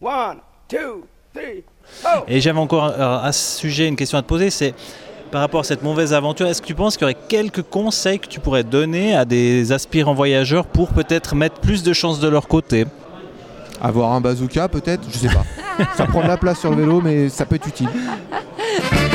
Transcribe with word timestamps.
One, 0.00 0.38
two, 0.68 1.06
three, 1.34 1.64
oh 2.04 2.24
Et 2.28 2.40
j'avais 2.40 2.58
encore 2.58 2.84
à 2.84 3.32
ce 3.32 3.60
sujet 3.60 3.88
une 3.88 3.96
question 3.96 4.18
à 4.18 4.22
te 4.22 4.26
poser, 4.26 4.50
c'est 4.50 4.74
par 5.30 5.40
rapport 5.40 5.60
à 5.60 5.64
cette 5.64 5.82
mauvaise 5.82 6.12
aventure, 6.12 6.46
est-ce 6.46 6.60
que 6.60 6.66
tu 6.66 6.74
penses 6.74 6.96
qu'il 6.96 7.08
y 7.08 7.10
aurait 7.10 7.26
quelques 7.28 7.62
conseils 7.62 8.18
que 8.18 8.28
tu 8.28 8.38
pourrais 8.38 8.62
donner 8.62 9.16
à 9.16 9.24
des 9.24 9.72
aspirants 9.72 10.14
voyageurs 10.14 10.66
pour 10.66 10.90
peut-être 10.90 11.34
mettre 11.34 11.60
plus 11.60 11.82
de 11.82 11.92
chances 11.92 12.20
de 12.20 12.28
leur 12.28 12.46
côté? 12.46 12.84
Avoir 13.80 14.12
un 14.12 14.20
bazooka 14.20 14.68
peut-être, 14.68 15.02
je 15.10 15.16
sais 15.16 15.28
pas. 15.28 15.44
ça 15.96 16.04
prend 16.06 16.22
de 16.22 16.28
la 16.28 16.36
place 16.36 16.60
sur 16.60 16.70
le 16.70 16.76
vélo, 16.76 17.00
mais 17.00 17.28
ça 17.28 17.46
peut 17.46 17.56
être 17.56 17.66
utile. 17.66 17.88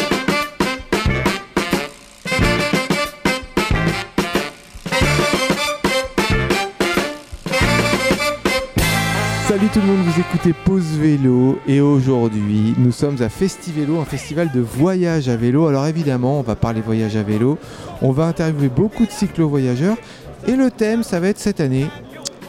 tout 9.73 9.79
le 9.79 9.85
monde, 9.85 9.99
vous 10.05 10.19
écoutez 10.19 10.53
Pause 10.65 10.97
Vélo 10.99 11.57
et 11.65 11.79
aujourd'hui 11.79 12.73
nous 12.77 12.91
sommes 12.91 13.21
à 13.21 13.29
Festivélo, 13.29 13.99
un 14.01 14.05
festival 14.05 14.51
de 14.53 14.59
voyage 14.59 15.29
à 15.29 15.37
vélo. 15.37 15.67
Alors 15.67 15.85
évidemment 15.87 16.39
on 16.39 16.41
va 16.41 16.55
parler 16.55 16.81
voyage 16.81 17.15
à 17.15 17.23
vélo, 17.23 17.57
on 18.01 18.11
va 18.11 18.25
interviewer 18.25 18.67
beaucoup 18.67 19.05
de 19.05 19.11
cyclo-voyageurs 19.11 19.95
et 20.47 20.57
le 20.57 20.71
thème 20.71 21.03
ça 21.03 21.19
va 21.21 21.27
être 21.29 21.39
cette 21.39 21.61
année. 21.61 21.85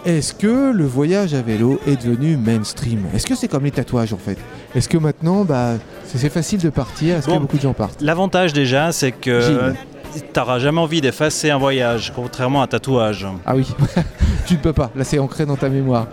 Est-ce 0.04 0.34
que 0.34 0.72
le 0.72 0.84
voyage 0.84 1.32
à 1.34 1.42
vélo 1.42 1.78
est 1.86 2.04
devenu 2.04 2.36
mainstream? 2.36 3.04
Est-ce 3.14 3.26
que 3.26 3.36
c'est 3.36 3.46
comme 3.46 3.64
les 3.64 3.70
tatouages 3.70 4.12
en 4.12 4.18
fait? 4.18 4.38
Est-ce 4.74 4.88
que 4.88 4.98
maintenant 4.98 5.44
bah, 5.44 5.74
c'est 6.04 6.28
facile 6.28 6.58
de 6.58 6.70
partir? 6.70 7.18
Est-ce 7.18 7.28
Bon. 7.28 7.36
que 7.36 7.42
beaucoup 7.42 7.56
de 7.56 7.62
gens 7.62 7.72
partent? 7.72 8.02
L'avantage 8.02 8.52
déjà, 8.52 8.90
c'est 8.90 9.12
que 9.12 9.40
Gilles. 9.40 9.74
Tu 10.12 10.38
n'auras 10.38 10.58
jamais 10.58 10.80
envie 10.80 11.00
d'effacer 11.00 11.50
un 11.50 11.58
voyage, 11.58 12.12
contrairement 12.14 12.60
à 12.60 12.64
un 12.64 12.66
tatouage. 12.66 13.26
Ah 13.46 13.56
oui, 13.56 13.66
tu 14.46 14.54
ne 14.54 14.58
peux 14.58 14.72
pas, 14.72 14.90
là 14.94 15.04
c'est 15.04 15.18
ancré 15.18 15.46
dans 15.46 15.56
ta 15.56 15.68
mémoire. 15.68 16.06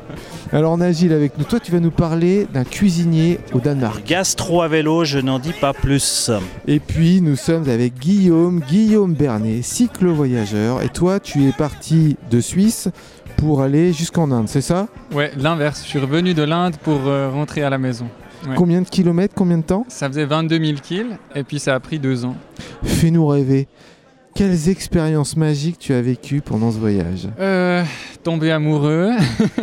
Alors 0.52 0.72
on 0.73 0.81
a 0.81 0.91
Gilles 0.91 1.13
avec 1.13 1.38
nous, 1.38 1.44
toi 1.44 1.59
tu 1.59 1.72
vas 1.72 1.80
nous 1.80 1.91
parler 1.91 2.48
d'un 2.52 2.63
cuisinier 2.63 3.39
au 3.53 3.59
Danemark. 3.59 4.03
Gastro 4.05 4.62
à 4.62 4.67
vélo, 4.67 5.05
je 5.05 5.20
n'en 5.20 5.38
dis 5.38 5.53
pas 5.53 5.73
plus. 5.73 6.31
Et 6.67 6.80
puis 6.80 7.22
nous 7.22 7.36
sommes 7.36 7.70
avec 7.70 8.00
Guillaume, 8.00 8.61
Guillaume 8.61 9.14
Bernet, 9.14 9.61
cyclo-voyageur. 9.61 10.81
Et 10.81 10.89
toi 10.89 11.20
tu 11.20 11.47
es 11.47 11.52
parti 11.52 12.17
de 12.31 12.42
Suisse 12.42 12.89
pour 13.38 13.61
aller 13.61 13.94
jusqu'en 13.94 14.31
Inde, 14.31 14.50
c'est 14.50 14.61
ça? 14.61 14.88
Ouais, 15.14 15.31
l'inverse. 15.38 15.81
Je 15.83 15.89
suis 15.89 16.00
revenu 16.00 16.33
de 16.33 16.44
l'Inde 16.44 16.75
pour 16.83 17.08
euh, 17.08 17.30
rentrer 17.30 17.64
à 17.64 17.70
la 17.70 17.77
maison. 17.77 18.08
Ouais. 18.48 18.56
Combien 18.56 18.82
de 18.82 18.88
kilomètres, 18.88 19.34
combien 19.36 19.58
de 19.58 19.64
temps 19.64 19.86
Ça 19.90 20.08
faisait 20.08 20.26
22 20.26 20.64
000 20.64 20.78
kills 20.82 21.18
et 21.36 21.44
puis 21.44 21.59
ça 21.59 21.76
a 21.76 21.80
pris 21.80 22.00
deux 22.00 22.26
ans. 22.26 22.36
Fais-nous 22.84 23.26
rêver. 23.28 23.68
Quelles 24.36 24.70
expériences 24.70 25.36
magiques 25.36 25.80
tu 25.80 25.94
as 25.94 26.02
vécues 26.02 26.42
pendant 26.42 26.72
ce 26.72 26.78
voyage 26.78 27.28
Euh, 27.40 27.84
tombé 28.23 28.52
amoureux, 28.52 29.12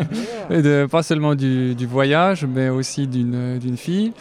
de, 0.51 0.87
pas 0.91 1.03
seulement 1.03 1.35
du, 1.35 1.75
du 1.75 1.87
voyage, 1.87 2.45
mais 2.45 2.69
aussi 2.69 3.07
d'une 3.07 3.77
fille. 3.77 4.13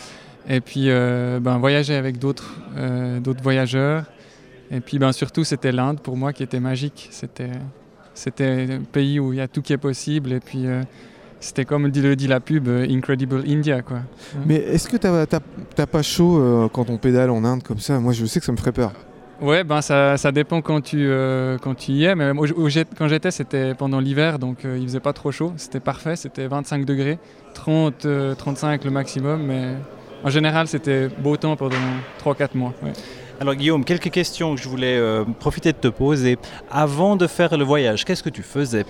Et 0.48 0.61
puis 0.61 0.86
euh, 0.89 1.39
ben, 1.39 1.58
voyager 1.58 1.95
avec 1.95 2.20
d'autres 2.20 2.56
euh, 2.78 3.20
voyageurs. 3.42 4.06
Et 4.72 4.80
puis 4.80 5.00
ben, 5.00 5.11
surtout, 5.11 5.44
c'était 5.44 5.72
l'Inde 5.72 6.00
pour 6.00 6.17
moi 6.17 6.33
qui 6.33 6.44
était 6.44 6.59
magique. 6.59 7.09
C'était 7.11 7.52
c'était 8.14 8.67
un 8.72 8.83
pays 8.83 9.20
où 9.20 9.33
il 9.33 9.38
y 9.38 9.42
a 9.42 9.48
tout 9.48 9.61
qui 9.61 9.73
est 9.73 9.78
possible. 9.78 10.31
Et 10.33 10.39
puis 10.39 10.66
euh, 10.67 10.83
c'était 11.45 11.65
comme 11.65 11.89
dit, 11.89 12.01
le 12.01 12.15
dit 12.15 12.27
la 12.27 12.39
pub, 12.39 12.67
euh, 12.67 12.85
Incredible 12.89 13.43
India. 13.47 13.81
Quoi. 13.81 13.99
Mais 14.45 14.55
est-ce 14.55 14.88
que 14.89 14.97
t'as 14.97 15.85
pas 15.85 16.02
chaud 16.02 16.39
euh, 16.39 16.67
quand 16.71 16.89
on 16.89 16.97
pédale 16.97 17.29
en 17.29 17.43
Inde 17.43 17.63
comme 17.63 17.79
ça? 17.79 17.99
Moi 17.99 18.13
je 18.13 18.25
sais 18.25 18.39
que 18.39 18.45
ça 18.45 18.52
me 18.52 18.57
ferait 18.57 18.71
peur. 18.71 18.91
Ouais, 19.41 19.65
ben 19.65 19.81
ça, 19.81 20.15
ça 20.15 20.31
dépend 20.31 20.61
quand 20.61 20.79
tu, 20.79 20.97
euh, 21.02 21.57
quand 21.57 21.75
tu 21.75 21.91
y 21.91 22.05
es. 22.05 22.15
Mais 22.15 22.33
moi, 22.33 22.47
où 22.55 22.69
j'ai- 22.69 22.85
quand 22.97 23.09
j'étais, 23.09 23.31
c'était 23.31 23.73
pendant 23.73 23.99
l'hiver, 23.99 24.39
donc 24.39 24.63
euh, 24.63 24.77
il 24.79 24.85
faisait 24.87 25.02
pas 25.02 25.11
trop 25.11 25.29
chaud. 25.31 25.52
C'était 25.57 25.81
parfait, 25.81 26.15
c'était 26.15 26.47
25 26.47 26.85
degrés, 26.85 27.19
30, 27.53 28.05
euh, 28.05 28.33
35 28.33 28.85
le 28.85 28.91
maximum. 28.91 29.43
Mais 29.43 29.73
en 30.23 30.30
général, 30.30 30.67
c'était 30.69 31.09
beau 31.09 31.35
temps 31.35 31.57
pendant 31.57 31.75
3-4 32.23 32.55
mois. 32.55 32.73
ouais. 32.81 32.93
Alors 33.41 33.55
Guillaume, 33.55 33.83
quelques 33.83 34.09
questions 34.11 34.55
que 34.55 34.61
je 34.61 34.69
voulais 34.69 34.95
euh, 34.97 35.25
profiter 35.37 35.73
de 35.73 35.77
te 35.77 35.89
poser. 35.89 36.37
Avant 36.71 37.17
de 37.17 37.27
faire 37.27 37.58
le 37.58 37.65
voyage, 37.65 38.05
qu'est-ce 38.05 38.23
que 38.23 38.30
tu 38.30 38.41
faisais? 38.41 38.86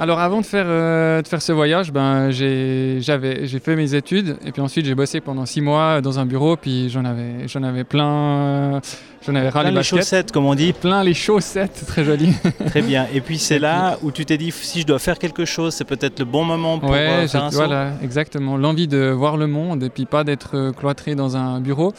Alors 0.00 0.20
avant 0.20 0.40
de 0.40 0.46
faire, 0.46 0.66
euh, 0.68 1.22
de 1.22 1.26
faire 1.26 1.42
ce 1.42 1.50
voyage, 1.50 1.90
ben, 1.92 2.30
j'ai 2.30 3.00
fait 3.02 3.74
mes 3.74 3.94
études 3.94 4.36
et 4.46 4.52
puis 4.52 4.62
ensuite 4.62 4.86
j'ai 4.86 4.94
bossé 4.94 5.20
pendant 5.20 5.44
6 5.44 5.60
mois 5.60 6.00
dans 6.00 6.20
un 6.20 6.26
bureau. 6.26 6.56
Puis 6.56 6.88
j'en 6.88 7.04
avais, 7.04 7.46
avais 7.64 7.82
plein, 7.82 8.80
j'en 9.26 9.34
avais 9.34 9.50
Plein 9.50 9.70
les 9.72 9.82
chaussettes, 9.82 10.30
comme 10.30 10.46
on 10.46 10.54
dit. 10.54 10.72
Plein 10.72 11.02
les 11.02 11.14
chaussettes, 11.14 11.84
très 11.88 12.04
joli. 12.04 12.32
Très 12.66 12.82
bien. 12.82 13.06
Et 13.12 13.20
puis 13.20 13.38
c'est 13.38 13.58
là 13.58 13.98
où 14.02 14.12
tu 14.12 14.24
t'es 14.24 14.38
dit, 14.38 14.52
si 14.52 14.82
je 14.82 14.86
dois 14.86 15.00
faire 15.00 15.18
quelque 15.18 15.44
chose, 15.44 15.74
c'est 15.74 15.84
peut-être 15.84 16.20
le 16.20 16.24
bon 16.26 16.44
moment 16.44 16.78
pour 16.78 16.90
euh, 16.90 16.92
Ouais, 16.92 17.26
faire 17.26 17.28
j'ai- 17.28 17.38
un 17.38 17.50
saut. 17.50 17.56
voilà, 17.56 17.90
exactement. 18.00 18.56
L'envie 18.56 18.86
de 18.86 19.10
voir 19.10 19.36
le 19.36 19.48
monde 19.48 19.82
et 19.82 19.90
puis 19.90 20.06
pas 20.06 20.22
d'être 20.22 20.50
euh, 20.56 20.72
cloîtré 20.72 21.16
dans 21.16 21.36
un 21.36 21.60
bureau. 21.60 21.92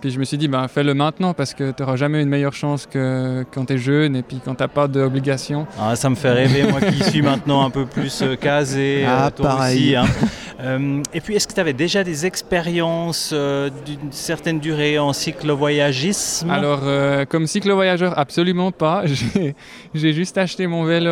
Puis 0.00 0.10
je 0.10 0.18
me 0.18 0.24
suis 0.24 0.36
dit, 0.36 0.46
bah, 0.46 0.66
fais-le 0.68 0.92
maintenant 0.94 1.32
parce 1.32 1.54
que 1.54 1.70
tu 1.70 1.82
n'auras 1.82 1.96
jamais 1.96 2.22
une 2.22 2.28
meilleure 2.28 2.52
chance 2.52 2.86
que 2.86 3.44
quand 3.52 3.64
tu 3.64 3.72
es 3.74 3.78
jeune 3.78 4.14
et 4.14 4.22
puis 4.22 4.40
quand 4.44 4.54
tu 4.54 4.62
n'as 4.62 4.68
pas 4.68 4.86
d'obligation. 4.88 5.66
Ah, 5.80 5.96
ça 5.96 6.10
me 6.10 6.14
fait 6.14 6.30
rêver, 6.32 6.64
moi 6.70 6.80
qui 6.80 7.02
suis 7.02 7.22
maintenant 7.30 7.64
un 7.64 7.70
peu 7.70 7.86
plus 7.86 8.20
euh, 8.22 8.36
casé, 8.36 9.04
Ah, 9.08 9.26
euh, 9.26 9.30
toi 9.30 9.46
pareil. 9.48 9.96
aussi. 9.96 9.96
hein. 9.96 10.04
Euh, 10.58 11.02
et 11.12 11.20
puis, 11.20 11.34
est-ce 11.36 11.46
que 11.46 11.52
tu 11.52 11.60
avais 11.60 11.74
déjà 11.74 12.02
des 12.02 12.24
expériences 12.24 13.30
euh, 13.34 13.68
d'une 13.84 14.10
certaine 14.10 14.58
durée 14.58 14.98
en 14.98 15.12
cyclo-voyagisme? 15.12 16.50
Alors, 16.50 16.80
euh, 16.84 17.24
comme 17.26 17.46
cyclo-voyageur, 17.46 18.18
absolument 18.18 18.72
pas. 18.72 19.04
J'ai- 19.94 20.12
juste 20.12 20.38
acheté 20.38 20.66
mon 20.66 20.84
vélo 20.84 21.10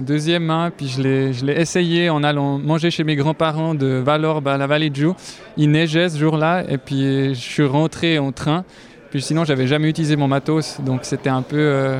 deuxième 0.00 0.44
main, 0.44 0.70
puis 0.74 0.88
je 0.88 1.02
l'ai 1.44 1.60
essayé 1.60 2.08
en 2.08 2.22
allant 2.22 2.58
manger 2.58 2.90
chez 2.90 3.04
mes 3.04 3.16
grands-parents 3.16 3.74
de 3.74 4.02
Valorbe 4.04 4.48
à 4.48 4.56
la 4.56 4.66
vallée 4.66 4.88
de. 4.90 5.12
Il 5.58 5.70
neigeait 5.70 6.08
ce 6.08 6.18
jour-là, 6.18 6.64
et 6.68 6.78
puis 6.78 7.34
je 7.34 7.40
suis 7.40 7.64
rentré 7.66 8.18
en 8.18 8.32
train. 8.32 8.64
Puis 9.10 9.20
sinon, 9.20 9.44
j'avais 9.44 9.66
jamais 9.66 9.88
utilisé 9.90 10.16
mon 10.16 10.26
matos, 10.26 10.80
donc 10.80 11.00
c'était 11.02 11.28
un 11.30 11.42
peu. 11.42 11.96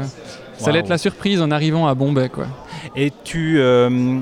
Ça 0.59 0.67
allait 0.71 0.79
Waouh. 0.79 0.85
être 0.85 0.89
la 0.89 0.99
surprise 0.99 1.41
en 1.41 1.51
arrivant 1.51 1.87
à 1.87 1.95
Bombay, 1.95 2.29
quoi. 2.29 2.47
Et 2.97 3.13
tu, 3.25 3.57
euh, 3.59 4.21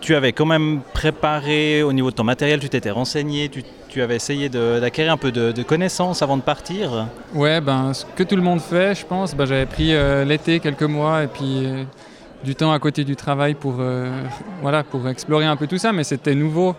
tu 0.00 0.14
avais 0.14 0.32
quand 0.32 0.46
même 0.46 0.80
préparé 0.92 1.82
au 1.82 1.92
niveau 1.92 2.10
de 2.10 2.16
ton 2.16 2.24
matériel, 2.24 2.60
tu 2.60 2.68
t'étais 2.68 2.90
renseigné, 2.90 3.48
tu, 3.48 3.64
tu 3.88 4.02
avais 4.02 4.16
essayé 4.16 4.48
d'acquérir 4.48 5.12
un 5.12 5.16
peu 5.16 5.32
de, 5.32 5.50
de 5.52 5.62
connaissances 5.62 6.22
avant 6.22 6.36
de 6.36 6.42
partir? 6.42 7.06
Ouais, 7.34 7.60
ben, 7.60 7.92
ce 7.94 8.04
que 8.14 8.22
tout 8.22 8.36
le 8.36 8.42
monde 8.42 8.60
fait, 8.60 8.94
je 8.94 9.04
pense, 9.06 9.34
ben, 9.34 9.46
j'avais 9.46 9.66
pris 9.66 9.94
euh, 9.94 10.24
l'été 10.24 10.60
quelques 10.60 10.82
mois 10.84 11.24
et 11.24 11.26
puis 11.26 11.64
euh, 11.64 11.84
du 12.44 12.54
temps 12.54 12.72
à 12.72 12.78
côté 12.78 13.04
du 13.04 13.16
travail 13.16 13.54
pour, 13.54 13.76
euh, 13.80 14.08
voilà, 14.62 14.82
pour 14.82 15.06
explorer 15.08 15.44
un 15.44 15.56
peu 15.56 15.66
tout 15.66 15.76
ça, 15.78 15.92
mais 15.92 16.04
c'était 16.04 16.34
nouveau, 16.34 16.74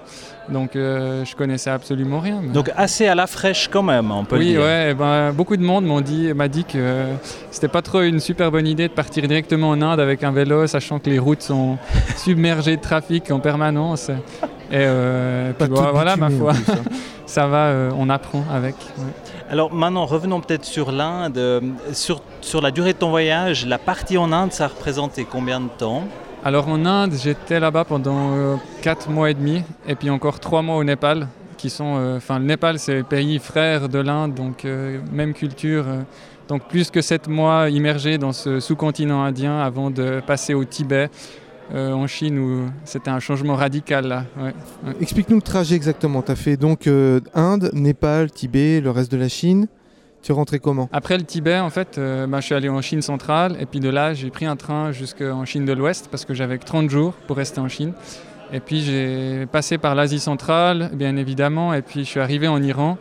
donc 0.50 0.76
euh, 0.76 1.24
je 1.24 1.36
connaissais 1.36 1.70
absolument 1.70 2.20
rien. 2.20 2.40
mais- 2.42 2.50
Donc 2.52 2.72
assez 2.76 3.06
à 3.08 3.14
la 3.16 3.28
fraîche 3.28 3.68
quand 3.72 3.84
même, 3.84 4.12
on 4.12 4.26
peut 4.26 4.36
le 4.38 4.42
oui, 4.42 4.48
dire. 4.54 4.62
ouais, 4.62 4.94
ben, 4.96 5.32
beaucoup 5.34 5.56
de 5.58 5.62
monde 5.64 5.86
m'ont 5.86 6.02
dit, 6.02 6.34
m'a 6.34 6.48
dit 6.48 6.64
que 6.64 6.72
euh, 6.78 7.14
c'était 7.52 7.68
pas 7.68 7.82
trop 7.84 8.02
une 8.02 8.20
super 8.20 8.50
bonne 8.52 8.66
idée 8.68 8.88
de 8.88 8.94
partir 8.94 9.28
directement 9.28 9.70
en 9.70 9.82
Inde 9.82 10.00
avec 10.00 10.24
un 10.24 10.32
vélo, 10.32 10.66
sachant 10.66 10.98
que 11.00 11.10
les 11.10 11.20
routes 11.20 11.44
sont 11.44 11.78
submergées 12.18 12.78
de 12.78 12.82
trafic 12.82 13.30
en 13.30 13.40
permanence. 13.40 14.10
Et 14.72 14.76
euh, 14.78 15.52
Pas 15.54 15.66
puis, 15.66 15.74
tout 15.74 15.82
voilà, 15.82 15.92
voilà, 15.92 16.16
ma 16.18 16.30
foi, 16.30 16.54
plus, 16.54 16.74
hein. 16.74 16.78
ça 17.26 17.48
va, 17.48 17.66
euh, 17.68 17.92
on 17.98 18.10
apprend 18.10 18.44
avec. 18.52 18.76
ouais. 18.98 19.04
Alors 19.50 19.74
maintenant, 19.74 20.06
revenons 20.06 20.40
peut-être 20.40 20.64
sur 20.66 20.92
l'Inde. 20.92 21.38
Euh, 21.38 21.60
Sur, 21.92 22.22
sur 22.40 22.62
la 22.62 22.72
durée 22.72 22.94
de 22.94 22.98
ton 22.98 23.10
voyage, 23.10 23.66
la 23.66 23.78
partie 23.78 24.18
en 24.18 24.32
Inde, 24.32 24.54
ça 24.54 24.66
a 24.66 24.68
représenté 24.70 25.26
combien 25.30 25.60
de 25.60 25.68
temps? 25.78 26.04
Alors 26.44 26.68
en 26.70 26.86
Inde, 26.86 27.14
j'étais 27.22 27.60
là-bas 27.60 27.84
pendant 27.86 28.58
4 28.82 29.10
mois 29.10 29.30
et 29.30 29.34
demi, 29.36 29.62
et 29.88 29.94
puis 29.96 30.10
encore 30.10 30.40
3 30.40 30.62
mois 30.64 30.78
au 30.78 30.84
Népal, 30.84 31.28
qui 31.62 31.70
sont, 31.70 31.98
euh, 31.98 32.18
enfin 32.18 32.40
le 32.40 32.46
Népal 32.46 32.80
c'est 32.80 32.96
le 32.96 33.04
pays 33.04 33.38
frère 33.38 33.88
de 33.88 34.00
l'Inde, 34.00 34.34
donc 34.34 34.66
euh, 34.66 35.00
même 35.12 35.34
culture, 35.34 35.86
euh, 35.88 36.02
donc 36.48 36.64
plus 36.68 36.90
que 36.90 37.02
7 37.02 37.28
mois 37.28 37.70
immergés 37.70 38.18
dans 38.18 38.32
ce 38.32 38.60
sous-continent 38.60 39.22
indien 39.24 39.60
avant 39.60 39.92
de 39.92 40.20
passer 40.26 40.56
au 40.56 40.66
Tibet, 40.66 41.12
euh, 41.74 41.94
en 41.94 42.08
Chine 42.08 42.38
où 42.40 42.70
c'était 42.84 43.10
un 43.10 43.20
changement 43.20 43.56
radical 43.56 44.08
là. 44.08 44.26
ouais. 44.42 44.54
Explique-nous 45.00 45.38
le 45.38 45.42
trajet 45.42 45.76
exactement. 45.76 46.22
Tu 46.22 46.32
as 46.32 46.36
fait 46.36 46.58
donc 46.58 46.88
euh, 46.88 47.22
Inde, 47.34 47.72
Népal, 47.74 48.32
Tibet, 48.32 48.82
le 48.82 48.92
reste 48.92 49.12
de 49.12 49.18
la 49.18 49.30
Chine. 49.30 49.68
Tu 50.22 50.32
es 50.32 50.36
rentré 50.36 50.60
comment? 50.60 50.88
Après 50.92 51.18
le 51.18 51.24
Tibet, 51.24 51.58
en 51.58 51.70
fait, 51.70 51.98
euh, 51.98 52.28
bah, 52.28 52.42
je 52.42 52.46
suis 52.46 52.56
allé 52.56 52.70
en 52.70 52.82
Chine 52.82 53.02
centrale 53.02 53.58
et 53.60 53.66
puis 53.66 53.80
de 53.80 53.90
là, 53.90 54.14
j'ai 54.14 54.30
pris 54.30 54.46
un 54.46 54.56
train 54.56 54.92
jusqu'en 54.92 55.46
Chine 55.46 55.66
de 55.66 55.74
l'Ouest 55.74 56.10
parce 56.12 56.26
que 56.26 56.34
j'avais 56.34 56.58
que 56.58 56.66
30 56.66 56.90
jours 56.90 57.14
pour 57.28 57.38
rester 57.38 57.60
en 57.60 57.68
Chine. 57.68 57.94
Et 58.54 58.60
puis 58.60 58.82
j'ai 58.82 59.46
passé 59.46 59.78
par 59.78 59.96
l'Asie 59.96 60.20
centrale, 60.20 60.92
bien 60.94 61.16
évidemment, 61.16 61.74
et 61.74 61.82
puis 61.82 62.02
je 62.02 62.10
suis 62.10 62.20
arrivé 62.20 62.48
en 62.50 62.62
Iran. 62.62 62.98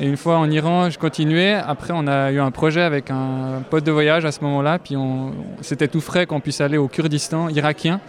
Et 0.00 0.06
une 0.06 0.16
fois 0.16 0.38
en 0.38 0.48
Iran, 0.48 0.90
je 0.90 0.98
continuais. 0.98 1.54
Après, 1.54 1.92
on 1.92 2.06
a 2.06 2.30
eu 2.30 2.38
un 2.38 2.52
projet 2.52 2.82
avec 2.82 3.10
un 3.10 3.62
pote 3.68 3.82
de 3.82 3.90
voyage 3.90 4.24
à 4.24 4.30
ce 4.30 4.40
moment-là. 4.44 4.78
Puis 4.78 4.94
c'était 5.60 5.88
tout 5.88 6.00
frais 6.00 6.24
qu'on 6.24 6.38
puisse 6.38 6.60
aller 6.60 6.78
au 6.78 6.86
Kurdistan 6.86 7.48
irakien. 7.48 8.00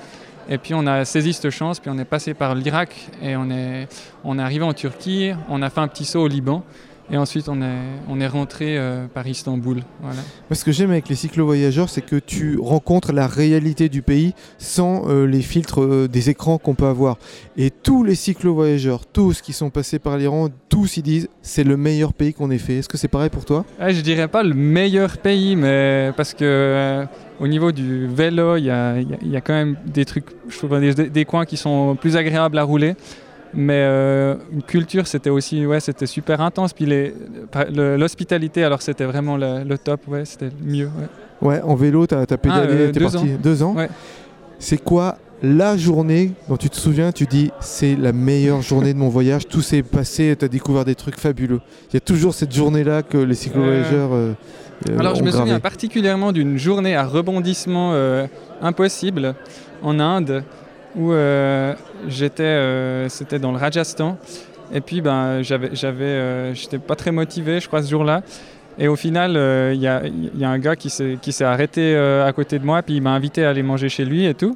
Et 0.52 0.60
puis 0.60 0.76
on 0.76 0.86
a 0.86 1.04
saisi 1.06 1.34
cette 1.34 1.50
chance, 1.52 1.80
puis 1.80 1.92
on 1.94 1.98
est 2.00 2.06
passé 2.06 2.34
par 2.34 2.56
l'Irak 2.56 2.96
et 3.22 3.36
on 3.36 3.50
est, 3.52 3.88
on 4.24 4.38
est 4.38 4.42
arrivé 4.42 4.64
en 4.64 4.74
Turquie. 4.74 5.32
On 5.50 5.64
a 5.64 5.70
fait 5.72 5.80
un 5.80 5.88
petit 5.88 6.06
saut 6.06 6.22
au 6.22 6.28
Liban. 6.28 6.64
Et 7.12 7.18
ensuite, 7.18 7.50
on 7.50 7.60
est, 7.62 7.78
on 8.08 8.20
est 8.22 8.28
rentré 8.28 8.78
euh, 8.78 9.08
par 9.12 9.28
Istanbul. 9.28 9.82
Voilà. 10.02 10.20
Ce 10.52 10.64
que 10.64 10.72
j'aime 10.72 10.92
avec 10.92 11.10
les 11.10 11.16
cyclo-voyageurs, 11.16 11.90
c'est 11.90 12.02
que 12.06 12.18
tu 12.18 12.60
rencontres 12.62 13.14
la 13.14 13.26
réalité 13.26 13.90
du 13.90 14.04
pays 14.04 14.34
sans 14.60 15.10
euh, 15.10 15.26
les 15.26 15.42
filtres 15.42 15.82
euh, 15.82 16.08
des 16.08 16.30
écrans 16.30 16.60
qu'on 16.60 16.76
peut 16.76 16.86
avoir. 16.86 17.18
Et 17.58 17.72
tous 17.72 18.04
les 18.04 18.14
cyclo-voyageurs, 18.14 19.08
tous 19.08 19.42
qui 19.42 19.54
sont 19.54 19.72
passés 19.72 19.98
par 19.98 20.18
l'Iran, 20.18 20.50
tous 20.70 20.98
ils 20.98 21.04
disent 21.04 21.30
c'est 21.42 21.64
le 21.64 21.78
meilleur 21.78 22.14
pays 22.14 22.34
qu'on 22.34 22.52
ait 22.52 22.60
fait. 22.60 22.76
Est-ce 22.78 22.90
que 22.90 22.98
c'est 22.98 23.08
pareil 23.08 23.30
pour 23.32 23.44
toi? 23.44 23.66
Ouais, 23.82 23.92
Je 23.92 24.02
dirais 24.02 24.28
pas 24.28 24.44
le 24.44 24.54
meilleur 24.54 25.18
pays, 25.18 25.56
mais 25.56 26.12
parce 26.16 26.36
que 26.36 26.44
euh, 26.46 27.06
au 27.40 27.48
niveau 27.48 27.72
du 27.72 28.06
vélo, 28.06 28.58
il 28.58 28.66
y 28.66 28.70
a, 28.70 29.00
y 29.00 29.14
a- 29.16 29.26
y 29.26 29.36
a 29.36 29.42
quand 29.42 29.54
même 29.54 29.78
des 29.86 30.06
trucs, 30.06 30.26
je 30.48 30.58
trouve 30.60 30.80
des, 30.80 31.10
des 31.10 31.26
coins 31.26 31.46
qui 31.46 31.58
sont 31.58 31.96
plus 32.00 32.16
agréables 32.16 32.58
à 32.60 32.64
rouler. 32.64 32.94
Mais 33.54 33.82
euh, 33.84 34.36
une 34.52 34.62
culture, 34.62 35.08
c'était 35.08 35.30
aussi, 35.32 35.66
ouais, 35.66 35.80
c'était 35.80 36.06
super 36.06 36.40
intense. 36.42 36.72
Puis 36.74 36.86
le- 36.86 37.14
l'hospitalité, 37.98 38.64
alors 38.64 38.82
c'était 38.82 39.06
vraiment 39.06 39.38
le, 39.38 39.64
le 39.64 39.78
top, 39.78 40.02
ouais, 40.08 40.26
c'était 40.26 40.46
le 40.64 40.72
mieux. 40.72 40.86
ouais. 41.42 41.48
Ouais, 41.50 41.62
en 41.62 41.76
vélo, 41.76 42.06
t'as 42.06 42.22
as 42.22 42.26
pédalé, 42.38 42.68
Ah, 42.70 42.72
euh, 42.74 42.92
t'es 42.92 43.00
deux 43.00 43.06
parti 43.10 43.28
deux 43.42 43.64
ans. 43.64 43.74
Ouais. 43.74 43.90
C'est 44.60 44.78
quoi 44.84 45.18
la 45.42 45.78
journée 45.78 46.34
dont 46.50 46.58
tu 46.58 46.70
te 46.70 46.76
souviens, 46.76 47.12
tu 47.14 47.26
dis 47.26 47.50
c'est 47.62 47.96
la 47.96 48.12
meilleure 48.12 48.62
journée 48.62 48.94
de 48.94 49.00
mon 49.00 49.08
voyage, 49.08 49.48
tout 49.48 49.62
s'est 49.62 49.84
passé, 49.84 50.36
tu 50.38 50.44
as 50.44 50.50
découvert 50.50 50.84
des 50.84 50.96
trucs 50.96 51.18
fabuleux. 51.18 51.62
Il 51.90 51.94
y 51.94 51.98
a 51.98 52.02
toujours 52.02 52.34
cette 52.34 52.54
journée-là 52.54 53.04
que 53.04 53.18
les 53.18 53.36
cyclo-voyageurs 53.36 54.10
euh, 54.12 54.34
Alors 55.00 55.16
je 55.16 55.22
me 55.24 55.30
gravé. 55.30 55.44
souviens 55.46 55.60
particulièrement 55.62 56.34
d'une 56.34 56.58
journée 56.58 56.94
à 56.96 57.06
rebondissement 57.06 57.94
impossible 58.62 59.34
en 59.82 60.00
Inde 60.00 60.44
où 61.00 61.14
euh, 61.14 61.74
j'étais, 62.08 62.44
euh, 62.44 63.10
c'était 63.10 63.40
dans 63.40 63.52
le 63.52 63.58
Rajasthan. 63.58 64.18
Et 64.72 64.82
puis 64.82 65.02
ben 65.02 65.42
j'avais, 65.42 66.04
euh, 66.04 66.54
j'étais 66.54 66.78
pas 66.78 66.96
très 66.96 67.12
motivé, 67.12 67.60
je 67.60 67.68
crois, 67.68 67.82
ce 67.82 67.90
jour-là. 67.90 68.22
Et 68.78 68.88
au 68.88 68.96
final, 68.96 69.32
il 69.74 69.82
y, 69.82 69.88
a, 69.88 70.04
y 70.08 70.46
a 70.46 70.50
un 70.50 70.60
gars 70.60 70.76
qui 70.76 70.90
s'est, 70.90 71.44
arrêté 71.44 71.98
à 71.98 72.32
côté 72.32 72.60
de 72.60 72.66
moi, 72.66 72.82
puis 72.82 72.96
il 72.96 73.02
m'a 73.02 73.12
invité 73.12 73.44
à 73.44 73.50
aller 73.50 73.64
manger 73.64 73.90
chez 73.90 74.06
lui 74.06 74.26
et 74.26 74.34
tout. 74.34 74.56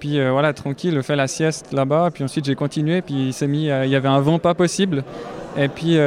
Puis 0.00 0.18
voilà, 0.30 0.54
tranquille, 0.54 1.02
fait 1.02 1.16
la 1.16 1.26
sieste 1.26 1.72
là-bas. 1.72 2.08
Puis 2.14 2.24
ensuite, 2.24 2.46
j'ai 2.46 2.54
continué. 2.54 3.02
Puis 3.02 3.26
il 3.28 3.32
s'est 3.34 3.46
mis, 3.46 3.64
il 3.64 3.90
y 3.90 3.96
avait 3.96 4.08
un 4.08 4.20
vent 4.20 4.38
pas 4.38 4.54
possible. 4.54 5.04
Et 5.58 5.68
puis, 5.68 5.98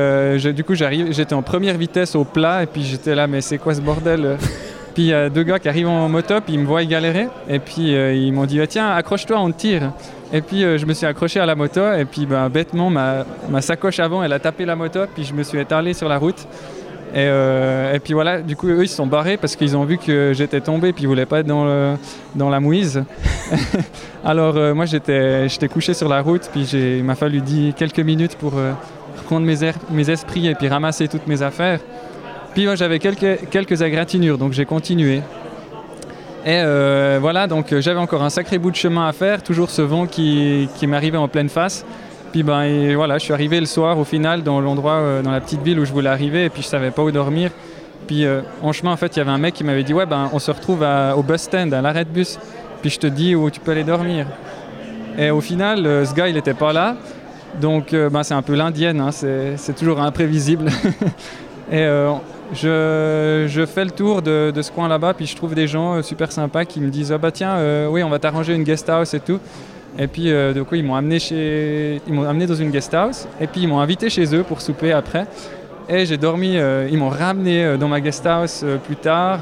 du 0.56 0.64
coup, 0.64 0.74
j'arrive, 0.74 1.12
j'étais 1.12 1.36
en 1.36 1.44
première 1.44 1.78
vitesse 1.78 2.16
au 2.16 2.24
plat. 2.24 2.64
Et 2.64 2.66
puis 2.66 2.82
j'étais 2.82 3.14
là, 3.14 3.28
mais 3.28 3.42
c'est 3.42 3.60
quoi 3.60 3.76
ce 3.76 3.82
bordel? 3.82 4.38
Puis 4.94 5.04
il 5.04 5.08
y 5.08 5.14
a 5.14 5.30
deux 5.30 5.44
gars 5.44 5.60
qui 5.60 5.70
arrivent 5.70 5.88
en 5.88 6.10
moto, 6.10 6.36
puis 6.42 6.56
ils 6.56 6.60
me 6.60 6.66
voient 6.66 6.84
galérer. 6.84 7.28
Et 7.48 7.60
puis 7.60 7.96
euh, 7.96 8.14
ils 8.14 8.34
m'ont 8.34 8.46
dit, 8.46 8.60
Ah, 8.60 8.68
tiens, 8.68 8.92
accroche-toi, 8.92 9.40
on 9.40 9.52
te 9.52 9.58
tire. 9.58 9.92
Et 10.34 10.42
puis 10.42 10.64
euh, 10.64 10.78
je 10.78 10.86
me 10.86 10.94
suis 10.94 11.06
accroché 11.06 11.40
à 11.40 11.46
la 11.46 11.56
moto. 11.56 11.94
Et 11.94 12.06
puis 12.06 12.26
ben, 12.26 12.50
bêtement, 12.50 12.90
ma, 12.90 13.62
sacoche 13.62 14.00
avant, 14.00 14.24
elle 14.24 14.34
a 14.34 14.40
tapé 14.40 14.66
la 14.66 14.76
moto. 14.76 15.02
Puis 15.14 15.24
je 15.24 15.34
me 15.34 15.44
suis 15.44 15.60
étalé 15.60 15.94
sur 15.94 16.10
la 16.10 16.18
route. 16.18 16.48
Et, 17.14 17.28
euh, 17.28 17.94
et 17.94 18.00
puis 18.00 18.14
voilà, 18.14 18.42
du 18.42 18.56
coup, 18.56 18.68
eux, 18.68 18.84
ils 18.84 18.88
se 18.88 18.96
sont 18.96 19.08
barrés 19.08 19.36
parce 19.36 19.58
qu'ils 19.58 19.76
ont 19.76 19.84
vu 19.84 19.98
que 19.98 20.32
j'étais 20.34 20.62
tombé, 20.62 20.94
puis 20.94 21.04
ils 21.04 21.08
voulaient 21.08 21.26
pas 21.26 21.40
être 21.40 21.48
dans, 21.48 22.50
la 22.50 22.60
mouise. 22.62 23.04
Alors 24.24 24.56
moi, 24.74 24.86
j'étais 24.86 25.68
couché 25.70 25.94
sur 25.94 26.08
la 26.08 26.22
route, 26.22 26.50
puis 26.54 26.64
il 26.72 27.04
m'a 27.04 27.16
fallu 27.16 27.42
quelques 27.76 28.00
minutes 28.00 28.38
pour 28.38 28.54
reprendre 29.18 29.46
mes, 29.46 29.58
mes 29.92 30.10
esprits 30.10 30.48
et 30.48 30.56
puis 30.56 30.70
ramasser 30.70 31.10
toutes 31.10 31.28
mes 31.28 31.42
affaires. 31.42 31.82
Puis 32.54 32.66
moi, 32.66 32.76
j'avais 32.76 33.00
quelques, 33.00 33.50
quelques 33.50 33.82
donc 34.38 34.52
j'ai 34.52 34.66
continué. 34.66 35.22
Et 36.44 36.60
euh, 36.64 37.20
voilà, 37.22 37.46
donc 37.46 37.72
euh, 37.72 37.82
j'avais 37.82 38.00
encore 38.00 38.24
un 38.24 38.32
sacré 38.32 38.58
bout 38.58 38.72
de 38.72 38.76
chemin 38.76 39.08
à 39.08 39.14
faire, 39.14 39.44
toujours 39.44 39.70
ce 39.70 39.84
vent 39.84 40.08
qui, 40.08 40.68
qui 40.76 40.88
m'arrivait 40.88 41.18
en 41.18 41.28
pleine 41.28 41.50
face. 41.50 41.86
Puis 42.32 42.42
ben 42.42 42.64
et 42.64 42.96
voilà, 42.96 43.20
je 43.20 43.26
suis 43.26 43.34
arrivé 43.34 43.60
le 43.60 43.68
soir 43.68 44.00
au 44.00 44.04
final 44.04 44.42
dans 44.42 44.60
l'endroit, 44.60 44.94
euh, 44.94 45.22
dans 45.22 45.30
la 45.30 45.40
petite 45.40 45.62
ville 45.62 45.80
où 45.80 45.86
je 45.86 45.92
voulais 45.92 46.10
arriver, 46.10 46.46
et 46.46 46.50
puis 46.50 46.64
je 46.64 46.68
savais 46.68 46.90
pas 46.90 47.04
où 47.04 47.12
dormir. 47.12 47.52
Puis 48.08 48.26
en 48.62 48.74
chemin, 48.74 48.92
en 48.92 48.98
fait, 48.98 49.16
il 49.16 49.20
y 49.20 49.22
avait 49.22 49.32
un 49.32 49.38
mec 49.38 49.54
qui 49.54 49.64
m'avait 49.64 49.84
dit 49.84 49.94
ouais 49.94 50.08
ben 50.08 50.30
on 50.34 50.40
se 50.40 50.52
retrouve 50.52 50.86
au 51.16 51.24
bus 51.24 51.42
stand, 51.42 51.74
à 51.74 51.82
l'arrêt 51.82 52.04
de 52.04 52.10
bus. 52.10 52.40
Puis 52.82 52.90
je 52.90 53.00
te 53.00 53.08
dis 53.08 53.36
où 53.36 53.50
tu 53.50 53.60
peux 53.60 53.72
aller 53.72 53.84
dormir. 53.84 54.26
Et 55.18 55.30
au 55.30 55.40
final, 55.40 55.84
ce 56.06 56.14
gars, 56.14 56.28
il 56.28 56.34
n'était 56.34 56.56
pas 56.56 56.74
là. 56.74 56.98
Donc 57.62 57.94
ben, 57.94 58.24
c'est 58.24 58.34
un 58.34 58.42
peu 58.42 58.56
l'indienne, 58.56 59.00
hein, 59.00 59.12
c'est 59.12 59.76
toujours 59.78 60.02
imprévisible. 60.02 60.70
et 61.72 61.88
je, 62.54 63.66
fais 63.66 63.86
le 63.86 63.92
tour 63.92 64.22
de, 64.22 64.52
ce 64.62 64.72
coin 64.72 64.88
là-bas, 64.88 65.14
puis 65.14 65.26
je 65.26 65.36
trouve 65.36 65.56
des 65.56 65.68
gens 65.68 65.96
euh, 65.96 66.02
super 66.02 66.32
sympas 66.32 66.66
qui 66.66 66.80
me 66.80 66.90
disent 66.90 67.12
ah 67.12 67.18
bah 67.18 67.32
tiens, 67.32 67.56
euh, 67.56 67.88
oui, 67.88 68.04
on 68.04 68.10
va 68.10 68.20
t'arranger 68.20 68.54
une 68.54 68.64
guest 68.64 68.90
house 68.90 69.14
et 69.14 69.20
tout. 69.20 69.40
Et 69.98 70.08
puis 70.08 70.32
euh, 70.32 70.54
du 70.54 70.62
ils 70.74 70.84
m'ont 70.84 70.96
amené 70.96 71.20
chez, 71.20 72.02
amené 72.10 72.46
dans 72.46 72.56
une 72.56 72.72
guest 72.72 72.94
house, 72.94 73.28
et 73.40 73.48
puis 73.48 73.62
ils 73.62 73.68
m'ont 73.68 73.80
invité 73.80 74.10
chez 74.10 74.36
eux 74.36 74.44
pour 74.44 74.62
souper 74.62 74.92
après. 74.92 75.26
Et 75.90 76.06
j'ai 76.06 76.18
dormi, 76.18 76.58
euh, 76.58 76.88
ils 76.92 76.98
m'ont 76.98 77.10
ramené 77.10 77.78
dans 77.78 77.88
ma 77.88 78.00
guest 78.00 78.26
house 78.26 78.64
plus 78.86 78.96
tard. 78.96 79.40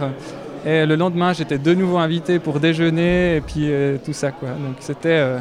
Et 0.66 0.86
le 0.86 0.96
lendemain, 0.96 1.32
j'étais 1.34 1.58
de 1.58 1.74
nouveau 1.74 1.98
invité 1.98 2.40
pour 2.40 2.60
déjeuner, 2.60 3.38
et 3.38 3.42
puis 3.42 3.70
tout 4.04 4.14
ça 4.14 4.32
quoi. 4.32 4.50
Donc 4.50 4.78
c'était 4.80 5.38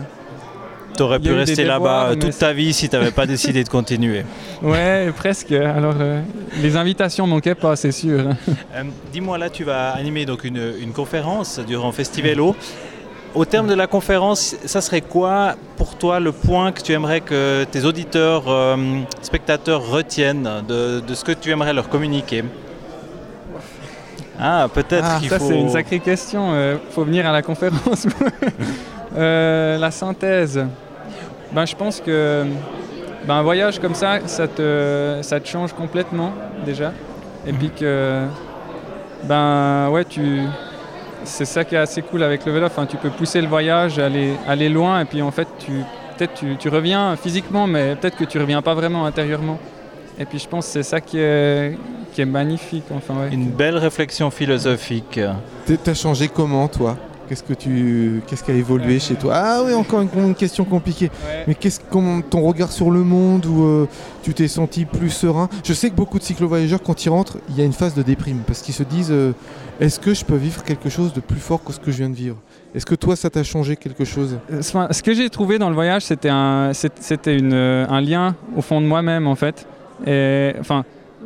T'aurais 0.97 1.19
Il 1.19 1.29
pu 1.29 1.33
rester 1.33 1.65
là-bas 1.65 2.17
toute 2.21 2.37
ta 2.37 2.53
vie 2.53 2.73
si 2.73 2.89
t'avais 2.89 3.11
pas 3.13 3.27
décidé 3.35 3.63
de 3.63 3.69
continuer. 3.69 4.25
Ouais, 4.63 5.13
presque. 5.17 5.53
Alors, 5.53 5.95
euh, 6.01 6.21
les 6.61 6.77
invitations 6.77 7.27
manquaient 7.27 7.55
pas, 7.55 7.77
c'est 7.77 7.93
sûr. 7.93 8.25
Euh, 8.75 8.83
Dis-moi, 9.13 9.39
là, 9.39 9.49
tu 9.51 9.65
vas 9.65 9.91
animer 9.91 10.27
donc 10.27 10.45
une, 10.45 10.75
une 10.81 10.93
conférence 10.93 11.61
durant 11.67 11.91
Festivelo. 11.93 12.55
Au 13.35 13.45
terme 13.45 13.67
de 13.69 13.75
la 13.75 13.87
conférence, 13.87 14.57
ça 14.65 14.81
serait 14.81 15.01
quoi 15.03 15.55
pour 15.77 15.97
toi 15.97 16.19
le 16.19 16.33
point 16.33 16.73
que 16.73 16.81
tu 16.83 16.93
aimerais 16.93 17.21
que 17.21 17.65
tes 17.65 17.85
auditeurs, 17.85 18.45
euh, 18.49 18.77
spectateurs 19.23 19.87
retiennent 19.89 20.49
de, 20.67 21.01
de 21.01 21.15
ce 21.15 21.25
que 21.25 21.33
tu 21.33 21.51
aimerais 21.51 21.73
leur 21.75 21.89
communiquer? 21.89 22.43
Ah, 24.41 24.69
peut-être 24.73 25.05
Ah, 25.07 25.19
qu'il 25.21 25.29
Ça, 25.29 25.39
faut... 25.39 25.49
c'est 25.49 25.59
une 25.61 25.69
sacrée 25.71 26.01
question. 26.01 26.53
Euh, 26.53 26.77
faut 26.91 27.05
venir 27.05 27.27
à 27.27 27.33
la 27.33 27.43
conférence. 27.43 28.07
Euh, 29.17 29.79
la 29.79 29.91
synthèse. 29.91 30.65
Ben, 31.53 31.65
je 31.65 31.75
pense 31.75 32.01
que 32.01 32.45
ben, 33.27 33.35
un 33.35 33.43
voyage 33.43 33.79
comme 33.79 33.95
ça, 33.95 34.19
ça 34.27 34.47
te, 34.47 35.19
ça 35.23 35.41
te 35.41 35.49
change 35.49 35.73
complètement, 35.73 36.33
déjà. 36.65 36.93
Et 37.47 37.53
puis 37.53 37.71
que, 37.71 38.25
ben, 39.25 39.89
ouais, 39.91 40.05
tu. 40.05 40.43
C'est 41.25 41.45
ça 41.45 41.65
qui 41.65 41.75
est 41.75 41.79
assez 41.79 42.03
cool 42.03 42.23
avec 42.23 42.47
le 42.47 42.53
vélo. 42.53 42.67
Enfin, 42.67 42.87
tu 42.87 42.97
peux 42.97 43.11
pousser 43.11 43.41
le 43.41 43.49
voyage, 43.49 43.99
aller, 43.99 44.35
aller 44.47 44.69
loin, 44.69 45.01
et 45.01 45.05
puis 45.05 45.21
en 45.21 45.31
fait, 45.31 45.49
tu, 45.59 45.73
peut-être 46.17 46.35
tu, 46.35 46.57
tu 46.57 46.69
reviens 46.69 47.17
physiquement, 47.17 47.67
mais 47.67 47.97
peut-être 47.97 48.17
que 48.17 48.25
tu 48.25 48.39
reviens 48.39 48.63
pas 48.63 48.75
vraiment 48.75 49.05
intérieurement. 49.05 49.59
Et 50.19 50.25
puis 50.25 50.39
je 50.39 50.49
pense 50.49 50.67
que 50.67 50.73
c'est 50.73 50.83
ça 50.83 51.01
qui 51.01 51.19
est, 51.19 51.79
qui 52.13 52.21
est 52.21 52.27
magnifique. 52.27 52.85
Enfin, 52.95 53.15
ouais. 53.15 53.29
Une 53.33 53.51
belle 53.51 53.77
réflexion 53.77 54.31
philosophique. 54.31 55.21
T'as 55.85 55.95
changé 55.95 56.29
comment, 56.29 56.67
toi? 56.69 56.97
Qu'est-ce 57.29 57.43
que 57.43 57.53
tu, 57.53 58.23
qu'est-ce 58.27 58.43
qui 58.43 58.51
a 58.51 58.55
évolué 58.55 58.99
chez 58.99 59.15
toi 59.15 59.33
Ah 59.35 59.61
oui, 59.65 59.75
encore 59.75 60.01
une, 60.01 60.09
une 60.29 60.35
question 60.35 60.65
compliquée. 60.65 61.11
Ouais. 61.27 61.45
Mais 61.47 61.55
qu'est-ce, 61.55 61.79
comment 61.91 62.23
ton 62.23 62.41
regard 62.41 62.73
sur 62.73 62.91
le 62.91 63.03
monde 63.05 63.45
où 63.45 63.65
euh, 63.65 63.87
tu 64.23 64.33
t'es 64.33 64.49
senti 64.49 64.87
plus 64.87 65.11
serein? 65.11 65.51
Je 65.63 65.75
sais 65.75 65.91
que 65.91 65.95
beaucoup 65.95 66.19
de 66.19 66.25
cyclo-voyageurs, 66.25 66.83
quand 66.83 67.05
ils 67.05 67.11
rentrent, 67.11 67.37
il 67.51 67.59
y 67.59 67.61
a 67.61 67.65
une 67.65 67.75
phase 67.75 67.95
de 67.95 68.03
déprime 68.03 68.39
parce 68.47 68.63
qu'ils 68.63 68.75
se 68.75 68.83
disent 68.83 69.11
euh, 69.11 69.33
est-ce 69.79 70.01
que 70.01 70.15
je 70.15 70.25
peux 70.25 70.37
vivre 70.37 70.65
quelque 70.65 70.89
chose 70.89 71.13
de 71.13 71.21
plus 71.21 71.39
fort 71.39 71.63
que 71.63 71.73
ce 71.73 71.79
que 71.81 71.91
je 71.91 71.99
viens 71.99 72.09
de 72.09 72.15
vivre? 72.15 72.37
Est-ce 72.75 72.87
que 72.87 72.95
toi, 72.95 73.15
ça 73.15 73.29
t'a 73.29 73.43
changé 73.45 73.77
quelque 73.77 74.05
chose? 74.05 74.39
Enfin, 74.59 74.89
ce 74.91 75.03
que 75.03 75.13
j'ai 75.13 75.29
trouvé 75.29 75.59
dans 75.59 75.69
le 75.69 75.75
voyage, 75.75 76.03
c'était 76.03 76.31
un, 76.31 76.73
c'était 76.73 77.37
une, 77.37 77.53
euh, 77.53 77.87
un 77.91 78.01
lien 78.01 78.37
au 78.57 78.63
fond 78.63 78.81
de 78.81 78.87
moi-même, 78.87 79.27
en 79.27 79.35
fait. 79.35 79.67
Et, 80.07 80.53
enfin, 80.61 80.85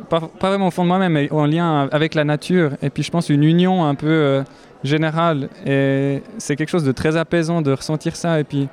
pas, 0.09 0.19
pas 0.19 0.49
vraiment 0.49 0.67
au 0.67 0.71
fond 0.71 0.83
de 0.83 0.87
moi-même, 0.89 1.13
mais 1.13 1.31
en 1.31 1.45
lien 1.45 1.87
avec 1.91 2.13
la 2.13 2.25
nature. 2.25 2.71
Et 2.81 2.89
puis, 2.89 3.03
je 3.03 3.11
pense 3.11 3.29
une 3.29 3.43
union 3.43 3.85
un 3.85 3.95
peu 3.95 4.43
générale. 4.83 5.49
Et 5.65 6.21
c'est 6.37 6.55
quelque 6.55 6.69
chose 6.69 6.83
de 6.83 6.91
très 6.91 7.17
apaisant 7.17 7.61
de 7.61 7.71
ressentir 7.71 8.15
ça 8.15 8.39
et 8.39 8.43
puis 8.43 8.67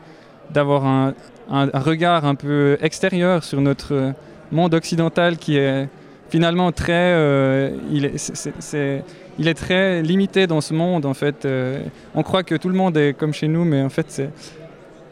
d'avoir 0.50 0.87
un, 0.87 1.14
regard 1.50 2.25
un 2.25 2.35
peu 2.35 2.79
extérieur 2.81 3.45
sur 3.45 3.61
notre 3.61 4.12
monde 4.52 4.75
occidental 4.75 5.37
qui 5.37 5.57
est 5.57 5.88
finalement 6.29 6.71
très, 6.73 6.93
euh, 6.93 7.71
il, 7.90 8.05
est, 8.05 9.55
très 9.55 10.02
limité 10.02 10.47
dans 10.47 10.61
ce 10.61 10.75
monde 10.75 11.07
en 11.07 11.14
fait. 11.14 11.45
Euh, 11.45 11.83
on 12.14 12.23
croit 12.23 12.43
que 12.43 12.55
tout 12.55 12.69
le 12.69 12.76
monde 12.76 12.97
est 12.97 13.14
comme 13.14 13.35
chez 13.35 13.49
nous, 13.49 13.64
mais 13.64 13.83
en 13.83 13.88
fait, 13.88 14.23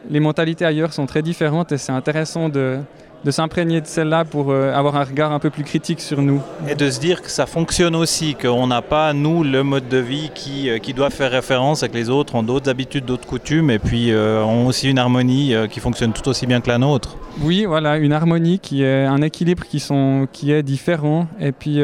les 0.09 0.21
mentalités 0.21 0.65
ailleurs 0.65 0.93
sont 0.93 1.07
très 1.07 1.23
différentes 1.23 1.73
et 1.73 1.79
c'est 1.79 1.93
intéressant 1.93 2.49
de, 2.49 2.79
de 3.25 3.31
s'imprégner 3.33 3.81
de 3.81 3.87
celle-là 3.87 4.25
pour 4.25 4.51
euh, 4.53 4.73
avoir 4.73 4.95
un 4.97 5.03
regard 5.03 5.33
un 5.33 5.41
peu 5.41 5.51
plus 5.51 5.65
critique 5.65 6.01
sur 6.01 6.23
nous. 6.23 6.41
Et 6.69 6.75
de 6.77 6.89
se 6.89 7.01
dire 7.01 7.21
que 7.21 7.29
ça 7.31 7.47
fonctionne 7.47 7.97
aussi, 7.97 8.35
qu'on 8.37 8.69
n'a 8.69 8.81
pas, 8.81 9.13
nous, 9.13 9.43
le 9.43 9.63
mode 9.65 9.89
de 9.89 9.99
vie 9.99 10.31
qui, 10.35 10.71
euh, 10.71 10.79
qui 10.79 10.95
doit 10.95 11.11
faire 11.11 11.31
référence 11.33 11.83
et 11.83 11.89
que 11.89 11.95
les 11.95 12.11
autres 12.11 12.37
ont 12.37 12.45
d'autres 12.45 12.71
habitudes, 12.71 13.05
d'autres 13.05 13.27
coutumes 13.27 13.71
et 13.71 13.81
puis 13.81 14.13
euh, 14.13 14.43
ont 14.45 14.67
aussi 14.69 14.89
une 14.89 14.99
harmonie 14.99 15.53
euh, 15.55 15.67
qui 15.67 15.81
fonctionne 15.81 16.13
tout 16.13 16.29
aussi 16.29 16.47
bien 16.47 16.61
que 16.61 16.69
la 16.69 16.79
nôtre. 16.79 17.17
Oui, 17.43 17.65
voilà, 17.65 17.97
une 17.97 18.13
harmonie 18.13 18.61
qui 18.61 18.83
est 18.85 19.05
un 19.05 19.21
équilibre 19.23 19.65
qui, 19.67 19.81
sont, 19.81 20.29
qui 20.33 20.53
est 20.53 20.63
différent. 20.63 21.27
Et 21.41 21.51
puis, 21.53 21.77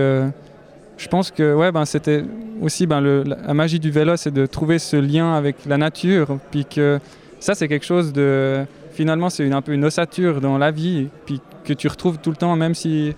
je 0.97 1.09
pense 1.11 1.31
que 1.31 1.55
ouais, 1.55 1.73
ben, 1.73 1.85
c'était 1.85 2.25
aussi 2.63 2.87
ben, 2.87 3.01
le- 3.01 3.25
la 3.25 3.55
magie 3.55 3.81
du 3.81 3.91
vélo, 3.91 4.17
c'est 4.17 4.33
de 4.33 4.47
trouver 4.47 4.79
ce 4.79 4.97
lien 4.97 5.35
avec 5.35 5.57
la 5.67 5.77
nature. 5.79 6.39
Puis 6.51 6.65
que 6.65 6.99
ça, 7.41 7.55
c'est 7.55 7.69
quelque 7.69 7.85
chose 7.85 8.13
de. 8.13 8.65
Finalement, 8.95 9.29
c'est 9.29 9.45
une, 9.45 9.53
un 9.53 9.61
peu 9.63 9.73
une 9.73 9.85
ossature 9.85 10.41
dans 10.41 10.57
la 10.57 10.71
vie, 10.71 11.09
puis 11.27 11.41
que 11.65 11.73
tu 11.73 11.89
retrouves 11.89 12.19
tout 12.19 12.31
le 12.31 12.37
temps, 12.37 12.55
même 12.57 12.75
si 12.75 13.15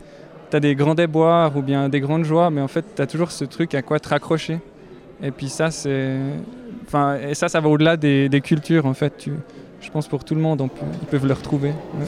tu 0.50 0.56
as 0.56 0.60
des 0.60 0.74
grands 0.74 0.94
déboires 0.94 1.56
ou 1.56 1.62
bien 1.62 1.88
des 1.88 2.00
grandes 2.00 2.24
joies, 2.24 2.50
mais 2.50 2.60
en 2.60 2.68
fait, 2.68 2.84
tu 2.96 3.02
as 3.02 3.06
toujours 3.06 3.30
ce 3.30 3.44
truc 3.44 3.74
à 3.74 3.82
quoi 3.82 4.00
te 4.00 4.08
raccrocher. 4.08 4.58
Et 5.22 5.30
puis 5.30 5.48
ça, 5.48 5.70
c'est. 5.70 6.16
Enfin, 6.86 7.16
et 7.16 7.34
ça, 7.34 7.48
ça 7.48 7.60
va 7.60 7.68
au-delà 7.68 7.96
des, 7.96 8.28
des 8.28 8.40
cultures, 8.40 8.86
en 8.86 8.94
fait. 8.94 9.12
Tu... 9.18 9.32
Je 9.80 9.90
pense 9.90 10.08
pour 10.08 10.24
tout 10.24 10.34
le 10.34 10.40
monde, 10.40 10.60
on 10.62 10.68
peut- 10.68 10.84
ils 11.02 11.06
peuvent 11.06 11.26
le 11.26 11.34
retrouver. 11.34 11.68
ouais. 11.68 12.06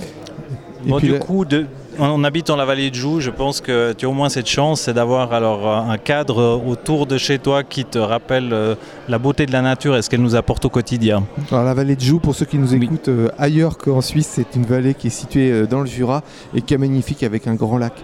Et 0.86 0.88
Bon, 0.90 0.98
puis 0.98 1.08
du 1.12 1.18
coup, 1.18 1.44
de- 1.44 1.66
on 1.98 2.22
habite 2.24 2.46
dans 2.46 2.56
la 2.56 2.64
vallée 2.64 2.90
de 2.90 2.94
Joux. 2.94 3.20
Je 3.20 3.30
pense 3.30 3.60
que 3.60 3.92
tu 3.92 4.06
as 4.06 4.08
au 4.08 4.12
moins 4.12 4.28
cette 4.28 4.46
chance, 4.48 4.82
c'est 4.82 4.92
d'avoir 4.94 5.32
alors 5.32 5.68
euh, 5.68 5.90
un 5.92 5.98
cadre 5.98 6.60
autour 6.66 7.06
de 7.06 7.18
chez 7.18 7.38
toi 7.38 7.62
qui 7.64 7.84
te 7.84 7.98
rappelle 7.98 8.50
euh, 8.52 8.74
la 9.08 9.18
beauté 9.18 9.46
de 9.46 9.52
la 9.52 9.62
nature 9.62 9.96
et 9.96 10.02
ce 10.02 10.08
qu'elle 10.10 10.22
nous 10.22 10.36
apporte 10.36 10.64
au 10.64 10.68
quotidien. 10.70 11.24
Alors 11.50 11.64
la 11.64 11.74
vallée 11.74 11.96
de 11.96 12.00
Joux, 12.00 12.18
pour 12.20 12.34
ceux 12.34 12.44
qui 12.46 12.58
nous 12.58 12.74
écoutent 12.74 13.08
euh, 13.08 13.28
ailleurs 13.38 13.78
qu'en 13.78 14.00
Suisse, 14.00 14.30
c'est 14.32 14.54
une 14.56 14.64
vallée 14.64 14.94
qui 14.94 15.08
est 15.08 15.10
située 15.10 15.50
euh, 15.50 15.66
dans 15.66 15.80
le 15.80 15.86
Jura 15.86 16.22
et 16.54 16.60
qui 16.62 16.74
est 16.74 16.78
magnifique 16.78 17.22
avec 17.22 17.46
un 17.46 17.54
grand 17.54 17.78
lac. 17.78 17.94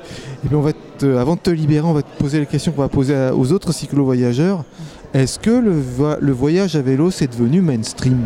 Et 0.45 0.49
puis 0.49 0.57
on 0.57 0.61
va 0.63 0.73
te- 0.73 1.17
avant 1.17 1.35
de 1.37 1.41
te 1.41 1.51
libérer, 1.51 1.87
on 1.87 1.93
va 1.93 2.03
te 2.03 2.19
poser 2.19 2.39
la 2.41 2.47
question 2.47 2.73
qu'on 2.73 2.83
va 2.83 2.89
poser 2.89 3.15
à- 3.15 3.35
aux 3.35 3.53
autres 3.53 3.73
cyclo-voyageurs. 3.73 4.65
Est-ce 5.13 5.39
que 5.39 5.51
le, 5.51 5.71
vo- 5.73 6.17
le 6.21 6.33
voyage 6.33 6.75
à 6.77 6.83
vélo 6.83 7.11
c'est 7.11 7.31
devenu 7.31 7.61
mainstream? 7.61 8.23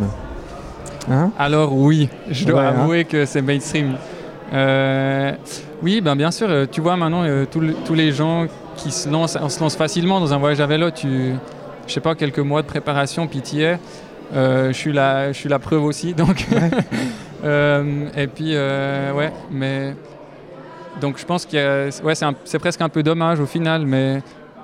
Hein? 1.10 1.30
Alors 1.38 1.74
oui, 1.74 2.08
je 2.30 2.44
dois 2.46 2.60
Ouais, 2.60 2.66
hein. 2.66 2.80
avouer 2.80 3.04
que 3.04 3.24
c'est 3.26 3.42
mainstream. 3.42 3.94
Euh, 4.52 5.32
oui, 5.82 6.00
ben 6.00 6.16
bien 6.16 6.30
sûr, 6.30 6.48
euh, 6.48 6.66
tu 6.70 6.80
vois 6.80 6.96
maintenant 6.96 7.22
euh, 7.24 7.44
tous 7.50 7.60
le- 7.60 7.74
tous 7.84 7.94
les 7.94 8.12
gens 8.12 8.46
qui 8.76 8.90
se 8.90 9.08
lancent, 9.08 9.36
on 9.40 9.48
se 9.48 9.60
lance 9.60 9.76
facilement 9.76 10.20
dans 10.20 10.32
un 10.32 10.38
voyage 10.38 10.60
à 10.60 10.66
vélo. 10.66 10.90
Tu, 10.90 11.32
je 11.86 11.92
sais 11.92 12.00
pas, 12.00 12.14
quelques 12.14 12.38
mois 12.38 12.62
de 12.62 12.66
préparation, 12.66 13.26
es. 13.62 13.78
Euh, 14.34 14.68
je 14.68 14.72
suis 14.76 14.92
la, 14.92 15.32
je 15.32 15.38
suis 15.38 15.48
la 15.48 15.58
preuve 15.58 15.84
aussi, 15.84 16.14
donc. 16.14 16.46
Et 18.16 18.26
puis 18.26 18.52
ouais, 19.14 19.32
mais 19.50 19.94
donc 21.00 21.18
je 21.18 21.24
pense 21.24 21.46
a- 21.60 21.88
ouais, 22.04 22.14
c'est 22.44 22.58
presque 22.58 22.80
un 22.80 22.88
peu 22.88 23.02
dommage 23.02 23.38
au 23.40 23.46
final, 23.46 23.86
mais 23.86 24.22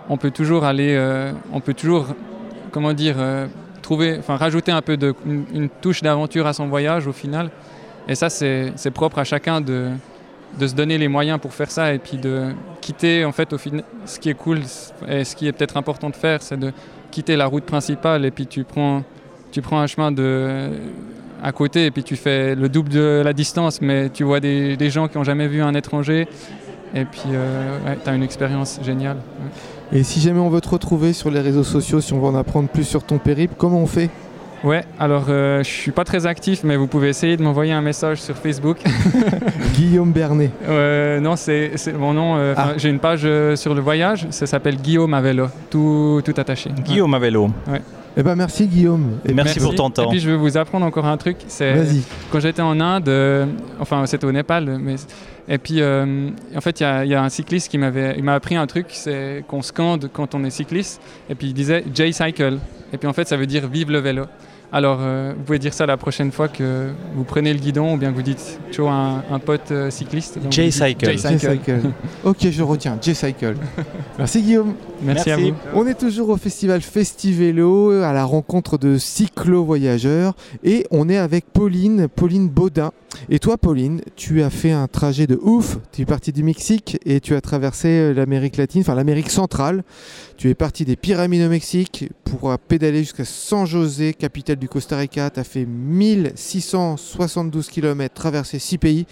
on 0.09 0.17
peut 0.17 0.31
toujours 0.31 0.65
aller, 0.65 0.99
on 1.53 1.61
peut 1.61 1.75
toujours, 1.75 2.07
comment 2.73 2.93
dire, 2.93 3.17
trouver, 3.83 4.17
enfin 4.19 4.37
rajouter 4.37 4.73
un 4.73 4.83
peu 4.83 4.97
de 4.97 5.15
une, 5.27 5.45
une 5.55 5.69
touche 5.69 6.03
d'aventure 6.03 6.47
à 6.47 6.53
son 6.53 6.67
voyage 6.67 7.07
au 7.07 7.13
final. 7.13 7.51
Et 8.09 8.15
ça, 8.15 8.29
c'est 8.29 8.91
propre 8.93 9.19
à 9.19 9.25
chacun 9.25 9.61
de, 9.61 9.91
se 10.61 10.75
donner 10.75 10.99
les 10.99 11.09
moyens 11.09 11.39
pour 11.41 11.55
faire 11.55 11.71
ça 11.71 11.93
et 11.93 11.99
puis 11.99 12.19
de 12.19 12.53
quitter, 12.81 13.25
en 13.25 13.33
fait, 13.33 13.53
au 13.53 13.59
final, 13.59 13.85
ce 14.05 14.19
qui 14.19 14.31
est 14.31 14.35
cool 14.35 14.61
et 15.09 15.25
ce 15.25 15.35
qui 15.35 15.47
est 15.47 15.53
peut-être 15.53 15.77
important 15.77 16.11
de 16.11 16.17
faire, 16.17 16.43
c'est 16.43 16.59
de 16.59 16.73
quitter 17.11 17.37
la 17.37 17.47
route 17.47 17.65
principale 17.65 18.25
et 18.25 18.31
puis 18.31 18.47
tu 18.47 18.65
prends, 18.65 19.03
tu 19.53 19.63
prends 19.63 19.81
un 19.81 19.87
chemin 19.87 20.13
de, 20.13 20.71
à 21.43 21.53
côté 21.53 21.87
et 21.87 21.91
puis 21.91 22.03
tu 22.03 22.17
fais 22.17 22.55
le 22.55 22.69
double 22.69 22.91
de 22.91 23.23
la 23.25 23.33
distance, 23.33 23.81
mais 23.81 24.11
tu 24.11 24.25
vois 24.25 24.41
des, 24.41 24.91
gens 24.91 25.09
qui 25.09 25.17
n'ont 25.17 25.25
jamais 25.25 25.47
vu 25.47 25.63
un 25.63 25.75
étranger 25.75 26.27
et 26.95 27.05
puis 27.05 27.23
euh, 27.33 27.95
tu 28.03 28.11
as 28.11 28.15
une 28.15 28.23
expérience 28.23 28.81
géniale. 28.83 29.17
Et 29.93 30.03
si 30.03 30.21
jamais 30.21 30.41
on 30.41 30.49
veut 30.49 30.61
te 30.61 30.69
retrouver 30.69 31.13
sur 31.13 31.31
les 31.31 31.41
réseaux 31.41 31.65
sociaux, 31.65 32.01
si 32.01 32.13
on 32.13 32.21
veut 32.21 32.27
en 32.27 32.35
apprendre 32.35 32.69
plus 32.69 32.85
sur 32.85 33.05
ton 33.05 33.19
périple, 33.19 33.55
comment 33.57 33.79
on 33.79 33.87
fait? 33.87 34.11
Ouais, 34.65 34.83
alors 34.99 35.27
euh, 35.29 35.59
je 35.63 35.69
suis 35.69 35.91
pas 35.93 36.05
très 36.05 36.25
actif, 36.27 36.65
mais 36.65 36.77
vous 36.77 36.87
pouvez 36.87 37.11
essayer 37.11 37.37
de 37.37 37.43
m'envoyer 37.43 37.73
un 37.73 37.83
message 37.83 38.21
sur 38.23 38.35
Facebook. 38.37 38.79
Guillaume 39.75 40.11
Bernet. 40.11 40.51
Euh, 40.67 41.21
non, 41.21 41.37
c'est 41.37 41.73
mon 41.99 42.15
nom. 42.15 42.37
euh, 42.37 42.55
Ah. 42.57 42.73
J'ai 42.79 42.89
une 42.89 42.99
page 42.99 43.23
euh, 43.25 43.57
sur 43.57 43.75
le 43.75 43.81
voyage, 43.83 44.27
ça 44.31 44.47
s'appelle 44.47 44.77
Guillaume 44.77 45.13
à 45.15 45.21
vélo, 45.21 45.49
tout, 45.71 46.23
tout 46.25 46.35
attaché. 46.37 46.71
Guillaume 46.85 47.13
à 47.15 47.19
vélo. 47.19 47.51
Eh 48.17 48.23
ben 48.23 48.37
merci 48.37 48.67
Guillaume. 48.69 49.19
Et 49.29 49.35
Merci 49.35 49.59
pour 49.61 49.75
ton 49.75 49.91
temps. 49.91 50.05
Et 50.05 50.09
puis 50.09 50.21
je 50.21 50.31
vais 50.31 50.37
vous 50.37 50.57
apprendre 50.57 50.87
encore 50.87 51.05
un 51.07 51.17
truc. 51.17 51.37
C'est 51.49 51.75
Vas-y. 51.75 52.03
quand 52.31 52.39
j'étais 52.41 52.63
en 52.63 52.81
Inde, 52.81 53.09
euh, 53.09 53.45
enfin 53.81 54.07
c'était 54.07 54.25
au 54.25 54.33
Népal, 54.33 54.79
mais 54.81 54.95
et 55.49 55.59
puis 55.59 55.83
euh, 55.83 56.31
en 56.57 56.61
fait 56.61 56.79
il 56.81 56.85
y 56.85 56.87
a- 56.87 57.05
il 57.05 57.11
y, 57.11 57.15
a 57.15 57.23
un 57.23 57.29
cycliste 57.29 57.69
qui 57.71 57.77
m'avait, 57.77 58.15
il 58.17 58.23
m'a 58.25 58.35
appris 58.35 58.55
un 58.57 58.67
truc, 58.69 58.87
c'est 58.91 59.45
qu'on 59.49 59.63
scande 59.63 60.09
quand 60.13 60.35
on 60.37 60.45
est 60.45 60.51
cycliste, 60.51 61.01
et 61.29 61.35
puis 61.35 61.49
il 61.49 61.55
disait 61.55 61.85
J-cycle, 61.93 62.59
et 62.93 62.99
puis 62.99 63.09
en 63.09 63.13
fait 63.13 63.27
ça 63.29 63.37
veut 63.37 63.47
dire 63.47 63.67
vive 63.67 63.91
le 63.91 63.99
vélo. 63.99 64.23
Alors 64.73 64.99
euh, 65.01 65.35
vous 65.37 65.45
pouvez 65.45 65.59
dire 65.59 65.73
ça 65.73 65.87
la 65.87 65.97
prochaine 65.97 66.33
fois 66.33 66.49
que 66.49 66.91
vous 67.15 67.25
prenez 67.25 67.53
le 67.53 67.61
guidon 67.61 67.95
ou 67.95 67.97
bien 67.97 68.11
que 68.11 68.17
vous 68.17 68.23
dites 68.23 68.59
toujours 68.73 68.91
un, 68.91 69.23
un 69.31 69.39
pote 69.39 69.71
euh, 69.71 69.91
cycliste. 69.91 70.39
J-cycle. 70.51 71.11
J-Cycle. 71.13 71.81
ok, 72.25 72.49
je 72.51 72.63
retiens. 72.63 72.99
J-Cycle. 73.01 73.55
Merci 74.19 74.43
Guillaume. 74.43 74.75
Merci, 75.03 75.31
à 75.31 75.37
vous. 75.37 75.53
On 75.75 75.87
est 75.87 75.99
toujours 75.99 76.31
au 76.31 76.37
festival 76.37 76.81
Festivélo, 76.81 78.03
à 78.03 78.13
la 78.13 78.25
rencontre 78.25 78.79
de 78.79 78.99
cyclo-voyageurs 78.99 80.35
et 80.63 80.87
on 80.91 81.09
est 81.09 81.19
avec 81.19 81.47
Pauline, 81.53 82.09
Pauline 82.09 82.49
Baudin. 82.49 82.93
Et 83.29 83.39
toi 83.39 83.59
Pauline, 83.59 84.01
tu 84.17 84.43
as 84.43 84.51
fait 84.51 84.73
un 84.73 84.89
trajet 84.89 85.27
de 85.27 85.39
ouf, 85.41 85.79
tu 85.93 86.03
es 86.03 86.05
parti 86.05 86.33
du 86.33 86.43
Mexique 86.43 86.99
et 87.07 87.21
tu 87.21 87.35
as 87.35 87.41
traversé 87.41 87.89
euh, 87.89 88.13
l'Amérique 88.13 88.57
latine, 88.57 88.81
enfin 88.81 88.95
l'Amérique 88.95 89.31
centrale. 89.31 89.85
Tu 90.37 90.51
es 90.51 90.55
parti 90.55 90.85
des 90.85 90.97
pyramides 90.97 91.47
au 91.47 91.49
Mexique 91.49 92.11
pour 92.25 92.51
euh, 92.51 92.57
pédaler 92.57 92.99
jusqu'à 92.99 93.25
San 93.25 93.67
José, 93.67 94.15
capitale 94.15 94.57
du 94.57 94.69
Costa 94.69 94.97
Rica. 94.97 95.31
Tu 95.31 95.41
as 95.41 95.45
fait 95.45 95.65
1672 95.65 97.69
km, 97.69 98.15
traversé 98.15 98.59
6 98.59 98.79
pays 98.79 99.07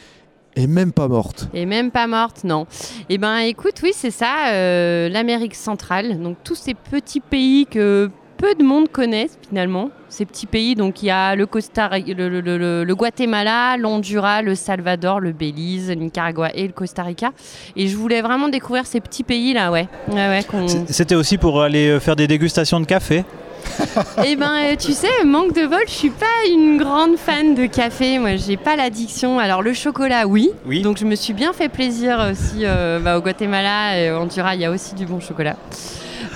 et 0.56 0.66
même 0.66 0.92
pas 0.92 1.08
morte. 1.08 1.48
Et 1.54 1.66
même 1.66 1.90
pas 1.90 2.06
morte, 2.06 2.44
non. 2.44 2.66
Eh 3.08 3.18
ben, 3.18 3.38
écoute, 3.38 3.74
oui, 3.82 3.92
c'est 3.94 4.10
ça, 4.10 4.48
euh, 4.52 5.08
l'Amérique 5.08 5.54
centrale. 5.54 6.20
Donc, 6.20 6.36
tous 6.44 6.54
ces 6.54 6.74
petits 6.74 7.20
pays 7.20 7.66
que 7.66 8.10
peu 8.36 8.54
de 8.56 8.64
monde 8.64 8.88
connaissent 8.88 9.38
finalement. 9.48 9.90
Ces 10.08 10.26
petits 10.26 10.46
pays, 10.46 10.74
donc 10.74 11.00
il 11.02 11.06
y 11.06 11.10
a 11.10 11.36
le, 11.36 11.46
Costa, 11.46 11.88
le, 11.96 12.28
le- 12.28 12.40
le- 12.40 12.84
le 12.84 12.94
Guatemala, 12.94 13.76
l'Honduras, 13.78 14.42
le 14.42 14.54
Salvador, 14.56 15.20
le 15.20 15.30
Belize, 15.32 15.88
le 15.90 15.94
Nicaragua 15.94 16.50
et 16.54 16.66
le 16.66 16.72
Costa 16.72 17.02
Rica. 17.04 17.30
Et 17.76 17.86
je 17.86 17.96
voulais 17.96 18.20
vraiment 18.20 18.48
découvrir 18.48 18.84
ces 18.84 19.00
petits 19.00 19.22
pays 19.22 19.52
là, 19.54 19.70
ouais. 19.70 19.86
ouais, 20.10 20.14
ouais 20.14 20.66
C'était 20.88 21.14
aussi 21.14 21.38
pour 21.38 21.62
aller 21.62 21.88
euh, 21.88 22.00
faire 22.00 22.16
des 22.16 22.26
dégustations 22.26 22.80
de 22.80 22.84
café. 22.84 23.24
Eh 24.24 24.36
ben, 24.36 24.52
euh, 24.52 24.76
tu 24.76 24.92
sais, 24.92 25.24
manque 25.24 25.54
de 25.54 25.66
bol, 25.66 25.82
je 25.86 25.92
suis 25.92 26.10
pas 26.10 26.26
une 26.48 26.78
grande 26.78 27.16
fan 27.16 27.54
de 27.54 27.66
café. 27.66 28.18
Moi, 28.18 28.36
j'ai 28.36 28.56
pas 28.56 28.76
l'addiction. 28.76 29.38
Alors, 29.38 29.62
le 29.62 29.72
chocolat, 29.72 30.26
oui. 30.26 30.50
Oui. 30.66 30.82
Donc, 30.82 30.98
je 30.98 31.04
me 31.04 31.14
suis 31.14 31.32
bien 31.32 31.52
fait 31.52 31.68
plaisir 31.68 32.28
aussi 32.30 32.64
euh, 32.64 32.98
bah, 33.00 33.18
au 33.18 33.20
Guatemala 33.20 33.98
et 33.98 34.10
au 34.10 34.16
Honduras. 34.16 34.54
Il 34.54 34.60
y 34.60 34.64
a 34.64 34.70
aussi 34.70 34.94
du 34.94 35.06
bon 35.06 35.20
chocolat. 35.20 35.56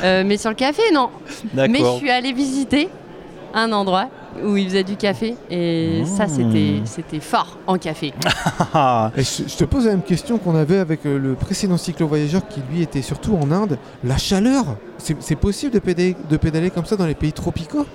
Euh, 0.03 0.25
mais 0.27 0.37
sur 0.37 0.51
le 0.51 0.57
café, 0.57 0.83
non. 0.93 1.11
Mais 1.55 1.79
je 1.79 1.97
suis 1.99 2.11
allée 2.11 2.33
visiter 2.33 2.89
un 3.55 3.73
endroit 3.73 4.09
où 4.45 4.57
ils 4.57 4.67
faisaient 4.69 4.85
du 4.85 4.97
café 4.97 5.35
et 5.51 6.03
ça, 6.05 6.27
Mmh. 6.27 6.29
c'était 6.29 6.81
c'était 6.85 7.21
fort 7.21 7.59
en 7.67 7.79
café. 7.79 8.13
Et 9.17 9.23
je, 9.23 9.49
je 9.49 9.57
te 9.57 9.65
pose 9.65 9.85
la 9.87 9.93
même 9.93 10.03
question 10.03 10.39
qu'on 10.39 10.55
avait 10.57 10.79
avec 10.79 11.07
euh, 11.07 11.19
le 11.19 11.35
précédent 11.35 11.77
cyclo-voyageur 11.77 12.47
qui 12.49 12.61
lui 12.71 12.83
était 12.83 13.03
surtout 13.03 13.35
en 13.37 13.51
Inde. 13.51 13.79
La 14.05 14.19
chaleur, 14.19 14.65
c'est 14.99 15.37
possible 15.37 15.73
de 15.73 15.79
pédaler, 15.79 16.17
de 16.29 16.37
pédaler 16.37 16.71
comme 16.71 16.85
ça 16.85 16.97
dans 16.97 17.07
les 17.07 17.15
pays 17.15 17.33
tropicaux? 17.33 17.87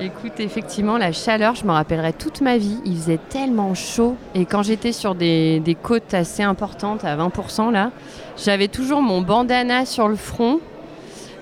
Écoute, 0.00 0.40
effectivement, 0.40 0.98
la 0.98 1.12
chaleur, 1.12 1.54
je 1.54 1.64
me 1.64 1.70
rappellerai 1.70 2.12
toute 2.14 2.40
ma 2.40 2.58
vie. 2.58 2.78
Il 2.84 2.96
faisait 2.96 3.20
tellement 3.28 3.74
chaud. 3.74 4.16
Et 4.34 4.44
quand 4.44 4.64
j'étais 4.64 4.90
sur 4.90 5.14
des, 5.14 5.60
des 5.60 5.76
côtes 5.76 6.14
assez 6.14 6.42
importantes, 6.42 7.04
à 7.04 7.16
20%, 7.16 7.70
là, 7.70 7.92
j'avais 8.36 8.66
toujours 8.66 9.02
mon 9.02 9.20
bandana 9.22 9.86
sur 9.86 10.08
le 10.08 10.16
front. 10.16 10.58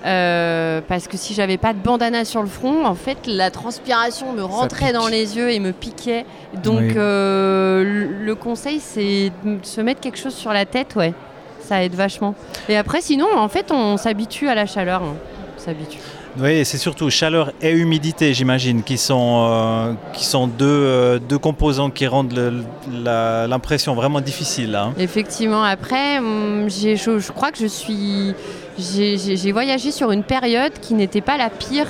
Euh, 0.05 0.81
parce 0.87 1.07
que 1.07 1.15
si 1.15 1.33
j'avais 1.33 1.57
pas 1.57 1.71
de 1.73 1.79
bandana 1.79 2.25
sur 2.25 2.41
le 2.41 2.47
front, 2.49 2.85
en 2.85 2.95
fait, 2.95 3.19
la 3.25 3.49
transpiration 3.51 4.33
me 4.33 4.43
rentrait 4.43 4.91
dans 4.91 5.07
les 5.07 5.37
yeux 5.37 5.49
et 5.51 5.59
me 5.59 5.71
piquait. 5.71 6.25
Donc, 6.61 6.79
Oui. 6.81 6.93
euh, 6.97 8.09
le- 8.21 8.35
conseil, 8.35 8.79
c'est 8.81 9.31
de 9.45 9.59
se 9.63 9.79
mettre 9.79 10.01
quelque 10.01 10.17
chose 10.17 10.33
sur 10.35 10.51
la 10.51 10.65
tête, 10.65 10.95
ouais. 10.97 11.13
Ça 11.61 11.81
aide 11.83 11.95
vachement. 11.95 12.35
Et 12.67 12.75
après, 12.75 12.99
sinon, 12.99 13.27
en 13.37 13.47
fait, 13.47 13.71
on 13.71 13.95
s'habitue 13.95 14.49
à 14.49 14.55
la 14.55 14.65
chaleur. 14.65 15.01
hein. 15.03 15.15
On 15.57 15.61
s'habitue. 15.61 15.99
Oui, 16.37 16.65
c'est 16.65 16.79
surtout 16.79 17.09
chaleur 17.11 17.53
et 17.61 17.71
humidité, 17.71 18.33
j'imagine, 18.33 18.81
qui 18.83 18.97
sont, 18.97 19.47
euh, 19.47 19.93
qui 20.13 20.25
sont 20.25 20.47
deux, 20.47 20.65
euh, 20.65 21.19
deux 21.19 21.37
composants 21.37 21.91
qui 21.91 22.07
rendent 22.07 22.33
l'impression 22.91 23.93
vraiment 23.95 24.19
difficile. 24.19 24.75
hein. 24.75 24.93
Effectivement, 24.97 25.63
après, 25.63 26.17
hum, 26.17 26.67
je, 26.69 26.95
je 27.19 27.31
crois 27.31 27.51
que 27.51 27.59
je 27.59 27.67
suis. 27.67 28.33
J'ai 28.77 29.51
voyagé 29.51 29.91
sur 29.91 30.11
une 30.11 30.23
période 30.23 30.73
qui 30.81 30.93
n'était 30.93 31.21
pas 31.21 31.37
la 31.37 31.49
pire 31.49 31.87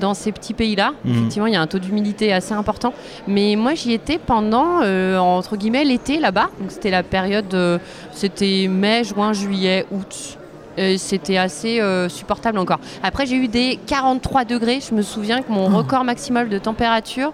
dans 0.00 0.14
ces 0.14 0.32
petits 0.32 0.54
pays-là. 0.54 0.92
Mhm. 1.04 1.12
Effectivement, 1.12 1.46
il 1.46 1.52
y 1.52 1.56
a 1.56 1.60
un 1.60 1.66
taux 1.66 1.78
d'humidité 1.78 2.32
assez 2.32 2.52
important. 2.52 2.92
Mais 3.28 3.54
moi, 3.56 3.74
j'y 3.74 3.92
étais 3.92 4.18
pendant, 4.18 4.80
euh, 4.82 5.16
entre 5.18 5.56
guillemets, 5.56 5.84
l'été 5.84 6.18
là-bas. 6.18 6.48
Donc, 6.60 6.70
c'était 6.70 6.90
la 6.90 7.02
période. 7.02 7.52
euh, 7.54 7.78
c'était 8.12 8.66
mai, 8.68 9.04
juin, 9.04 9.32
juillet, 9.32 9.86
août. 9.90 10.38
Et 10.78 10.98
C'était 10.98 11.38
assez 11.38 11.80
euh, 11.80 12.08
supportable 12.08 12.58
encore. 12.58 12.80
Après, 13.02 13.24
j'ai 13.24 13.36
eu 13.36 13.48
des 13.48 13.78
43 13.86 14.44
degrés. 14.44 14.80
Je 14.86 14.94
me 14.94 15.02
souviens 15.02 15.40
que 15.40 15.50
mon 15.50 15.68
record 15.68 16.04
maximal 16.04 16.48
de 16.50 16.58
température, 16.58 17.32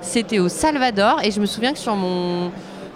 c'était 0.00 0.40
au 0.40 0.48
Salvador. 0.48 1.20
Et 1.22 1.30
je 1.30 1.40
me 1.40 1.46
souviens 1.46 1.72
que 1.72 1.78
sur 1.78 1.94
mon, 1.94 2.50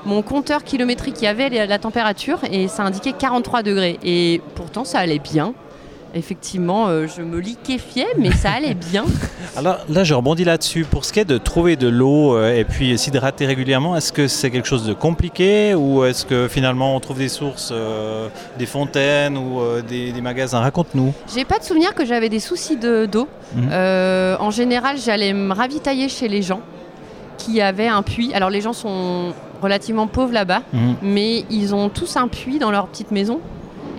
mon 0.06 0.22
compteur 0.22 0.64
kilométrique, 0.64 1.16
il 1.20 1.24
y 1.24 1.28
avait 1.28 1.66
la, 1.66 1.78
température 1.78 2.38
et 2.50 2.68
ça 2.68 2.82
indiquait 2.82 3.12
43 3.12 3.62
degrés. 3.62 3.98
Et 4.04 4.40
pourtant, 4.54 4.84
ça 4.84 4.98
allait 4.98 5.18
bien. 5.18 5.54
effectivement, 6.16 6.86
euh, 6.86 7.06
je 7.08 7.22
me 7.22 7.40
liquéfiais, 7.40 8.06
mais 8.18 8.30
ça 8.30 8.50
allait 8.56 8.74
bien. 8.74 9.04
Alors 9.56 9.78
là, 9.88 10.04
je 10.04 10.14
rebondis 10.14 10.44
là-dessus. 10.44 10.84
Pour 10.84 11.04
ce 11.04 11.12
qui 11.12 11.18
est 11.20 11.24
de 11.24 11.38
trouver 11.38 11.74
de 11.76 11.88
l'eau 11.88 12.36
euh, 12.36 12.54
et 12.54 12.64
puis 12.64 12.96
s'hydrater 12.96 13.46
régulièrement, 13.46 13.96
est-ce 13.96 14.12
que 14.12 14.28
c'est 14.28 14.50
quelque 14.50 14.68
chose 14.68 14.86
de 14.86 14.92
compliqué 14.94 15.74
ou 15.74 16.04
est-ce 16.04 16.24
que 16.24 16.46
finalement 16.48 16.94
on 16.94 17.00
trouve 17.00 17.18
des 17.18 17.28
sources, 17.28 17.70
euh, 17.72 18.28
des 18.58 18.66
fontaines 18.66 19.36
ou 19.36 19.60
des, 19.88 20.12
des 20.12 20.20
magasins? 20.20 20.60
Raconte-nous. 20.60 21.12
J'ai 21.34 21.44
pas 21.44 21.58
de 21.58 21.64
souvenir 21.64 21.94
que 21.94 22.04
j'avais 22.04 22.28
des 22.28 22.40
soucis 22.40 22.76
de- 22.76 23.06
d'eau. 23.06 23.26
Mhm. 23.56 23.70
En 24.40 24.50
général, 24.50 24.96
j'allais 24.98 25.32
me 25.32 25.52
ravitailler 25.52 26.08
chez 26.08 26.28
les 26.28 26.42
gens 26.42 26.60
qui 27.38 27.60
avaient 27.60 27.88
un 27.88 28.02
puits. 28.02 28.32
Alors 28.34 28.50
les 28.50 28.60
gens 28.60 28.72
sont 28.72 29.32
relativement 29.64 30.06
pauvres 30.06 30.32
là-bas, 30.32 30.62
Mhm. 30.72 30.94
mais 31.02 31.44
ils 31.50 31.74
ont 31.74 31.88
tous 31.88 32.16
un 32.16 32.28
puits 32.28 32.58
dans 32.58 32.70
leur 32.70 32.86
petite 32.86 33.10
maison. 33.10 33.40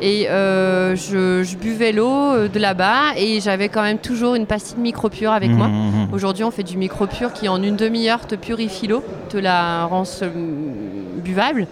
Et 0.01 0.27
euh, 0.29 0.93
je, 0.97 1.41
je 1.43 1.55
buvais 1.55 1.93
l'eau 1.93 2.11
euh, 2.11 2.47
de 2.49 2.59
là-bas 2.59 3.15
et 3.17 3.39
j'avais 3.39 3.69
quand 3.69 3.81
même 3.81 3.97
toujours 3.97 4.35
une 4.35 4.45
pastille 4.45 4.75
de 4.75 4.81
micropure 4.81 5.31
avec 5.31 5.49
moi. 5.51 5.67
Mhm. 5.69 6.09
Aujourd'hui, 6.13 6.43
on 6.43 6.51
fait 6.51 6.63
du 6.63 6.75
micropure 6.77 7.31
qui, 7.31 7.47
en 7.47 7.63
une 7.63 7.77
demi-heure, 7.77 8.27
te 8.27 8.35
purifie 8.35 8.87
l'eau, 8.87 9.03
te 9.29 9.37
la 9.37 9.85
rend 9.85 10.03
euh, 10.21 10.29
buvable. 11.23 11.65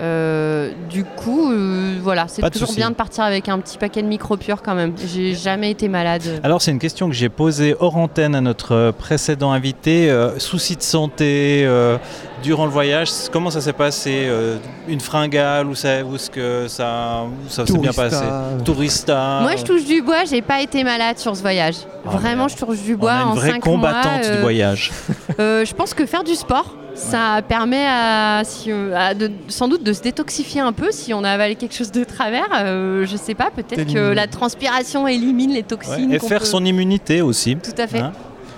Euh, 0.00 0.70
du 0.88 1.04
coup, 1.04 1.52
euh, 1.52 1.96
voilà, 2.02 2.26
c'est 2.28 2.48
toujours 2.50 2.72
bien 2.74 2.90
de 2.90 2.94
partir 2.94 3.24
avec 3.24 3.48
un 3.48 3.58
petit 3.58 3.76
paquet 3.76 4.02
de 4.02 4.06
micropure 4.08 4.62
quand 4.62 4.74
même. 4.74 4.94
J'ai 5.12 5.34
jamais 5.34 5.70
été 5.70 5.88
malade. 5.88 6.22
Alors 6.42 6.62
c'est 6.62 6.70
une 6.70 6.78
question 6.78 7.08
que 7.08 7.14
j'ai 7.14 7.28
posée 7.28 7.76
hors 7.80 7.96
antenne 7.96 8.34
à 8.34 8.40
notre 8.40 8.74
euh, 8.74 8.92
précédent 8.92 9.52
invité. 9.52 10.10
Euh, 10.10 10.38
soucis 10.38 10.76
de 10.76 10.82
santé 10.82 11.62
euh, 11.64 11.98
durant 12.42 12.64
le 12.64 12.70
voyage, 12.70 13.10
comment 13.30 13.50
ça 13.50 13.60
s'est 13.60 13.72
passé 13.74 14.24
Euh, 14.24 14.56
Une 14.88 15.00
fringale 15.00 15.66
ou, 15.66 15.74
ça, 15.74 16.02
ou 16.04 16.14
est-ce 16.16 16.30
que 16.30 16.66
ça, 16.68 17.24
ça 17.48 17.66
s'est 17.66 17.78
bien 17.78 17.92
passé? 17.92 18.24
Tourista 18.64 19.40
Moi, 19.42 19.56
je 19.56 19.64
touche 19.64 19.84
du 19.84 20.02
bois, 20.02 20.24
j'ai 20.28 20.42
pas 20.42 20.60
été 20.62 20.82
malade 20.84 21.18
sur 21.18 21.36
ce 21.36 21.42
voyage. 21.42 21.74
Ah, 22.06 22.10
Vraiment, 22.10 22.48
je 22.48 22.56
touche 22.56 22.80
du 22.82 22.94
On 22.94 22.98
bois 22.98 23.12
a 23.12 23.22
une 23.22 23.28
en 23.28 23.34
vraie 23.34 23.50
5 23.50 23.60
combattante 23.60 24.22
mois. 24.24 24.34
du 24.36 24.40
voyage. 24.40 24.90
euh, 25.38 25.64
je 25.64 25.74
pense 25.74 25.92
que 25.94 26.06
faire 26.06 26.24
du 26.24 26.34
sport, 26.34 26.74
ça 26.94 27.40
permet 27.46 27.84
à, 27.86 28.42
si, 28.44 28.70
à 28.72 29.14
de- 29.14 29.30
sans 29.48 29.68
doute 29.68 29.82
de 29.82 29.92
se 29.92 30.02
détoxifier 30.02 30.60
un 30.60 30.72
peu 30.72 30.90
si 30.90 31.14
on 31.14 31.24
a 31.24 31.30
avalé 31.30 31.54
quelque 31.54 31.74
chose 31.74 31.90
de 31.92 32.04
travers. 32.04 32.48
Euh, 32.54 33.06
je 33.06 33.16
sais 33.16 33.34
pas, 33.34 33.50
peut-être 33.50 33.92
que 33.92 34.12
la 34.12 34.26
transpiration 34.26 35.06
élimine 35.08 35.50
les 35.50 35.56
Ouais, 35.56 35.62
toxines. 35.62 36.12
Et 36.12 36.18
faire 36.18 36.40
peut- 36.40 36.46
son 36.46 36.64
immunité 36.64 37.22
aussi. 37.22 37.56
Tout 37.56 37.70
à 37.78 37.86
fait. 37.86 38.00
Hein 38.00 38.12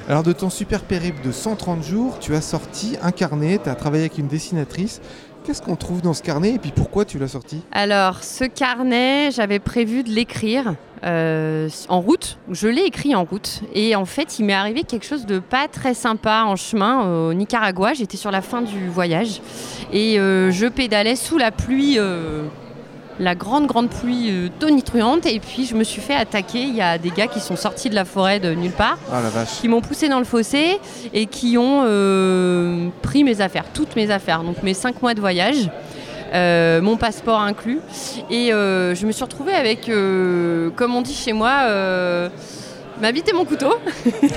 Alors 0.09 0.23
de 0.25 0.33
ton 0.33 0.51
super 0.51 0.81
périple 0.81 1.25
de 1.27 1.31
130 1.33 1.85
jours, 1.85 2.19
tu 2.21 2.35
as 2.35 2.41
sorti 2.41 2.97
un 3.03 3.13
carnet, 3.13 3.61
tu 3.63 3.69
as 3.71 3.75
travaillé 3.75 4.03
avec 4.05 4.19
une 4.19 4.27
dessinatrice. 4.27 5.01
Qu'est-ce 5.45 5.61
qu'on 5.61 5.75
trouve 5.77 6.03
dans 6.03 6.15
ce 6.15 6.23
carnet 6.23 6.55
et 6.55 6.59
puis 6.59 6.71
pourquoi 6.71 7.05
tu 7.05 7.19
l'as 7.19 7.29
sorti? 7.29 7.63
Alors, 7.73 8.23
ce 8.23 8.45
carnet, 8.45 9.31
j'avais 9.33 9.59
prévu 9.59 10.05
de 10.05 10.11
l'écrire 10.11 10.75
euh, 11.03 11.69
en 11.89 12.01
route. 12.01 12.39
Je 12.49 12.69
l'ai 12.69 12.83
écrit 12.83 13.17
en 13.17 13.25
route. 13.25 13.61
Et 13.75 13.97
en 13.97 14.05
fait, 14.05 14.39
il 14.39 14.45
m'est 14.45 14.53
arrivé 14.53 14.85
quelque 14.85 15.05
chose 15.05 15.27
de 15.27 15.41
pas 15.41 15.67
très 15.67 15.95
sympa 15.95 16.45
en 16.47 16.55
chemin 16.55 17.29
au 17.29 17.35
Nicaragua. 17.35 17.93
J'étais 17.93 18.17
sur 18.17 18.31
la 18.31 18.41
fin 18.41 18.63
du 18.63 18.89
voyage. 18.89 19.43
Et 19.93 20.21
euh, 20.21 20.53
je 20.53 20.67
pédalais 20.67 21.17
sous 21.17 21.39
la 21.39 21.51
pluie. 21.51 21.99
euh, 21.99 22.45
la 23.21 23.35
grande, 23.35 23.67
grande 23.67 23.89
pluie 23.91 24.31
euh, 24.31 24.49
tonitruante. 24.59 25.27
Et 25.27 25.39
puis, 25.41 25.67
je 25.67 25.75
me 25.75 25.85
suis 25.85 26.01
fait 26.01 26.15
attaquer. 26.15 26.61
Il 26.63 26.75
y 26.75 26.81
a 26.81 26.99
des 26.99 27.11
gars 27.11 27.27
qui 27.27 27.41
sont 27.41 27.57
sortis 27.57 27.91
de 27.91 27.95
la 27.95 28.05
forêt 28.05 28.41
de 28.41 28.53
nulle 28.55 28.73
part 28.73 28.99
Ah 29.13 29.21
la 29.23 29.29
vache. 29.29 29.61
qui 29.61 29.69
m'ont 29.69 29.81
poussé 29.81 30.09
dans 30.09 30.19
le 30.19 30.25
fossé 30.25 30.79
et 31.13 31.27
qui 31.27 31.57
ont 31.59 31.83
euh, 31.85 32.89
pris 33.03 33.25
mes 33.25 33.41
affaires, 33.41 33.65
toutes 33.75 33.97
mes 33.97 34.11
affaires, 34.11 34.43
donc 34.43 34.63
mes 34.63 34.75
cinq 34.75 35.03
mois 35.03 35.15
de 35.15 35.21
voyage. 35.21 35.69
euh, 36.35 36.81
mon 36.81 36.97
passeport 36.97 37.41
inclus. 37.41 37.81
Et 38.31 38.49
je 38.49 39.07
me 39.07 39.13
suis 39.13 39.23
retrouvée 39.25 39.53
avec, 39.55 39.91
comme 40.77 40.95
on 40.95 41.03
dit 41.03 41.15
chez 41.15 41.33
moi, 41.35 41.53
ma 43.01 43.11
bite 43.13 43.29
et 43.29 43.33
mon 43.33 43.45
couteau. 43.45 43.75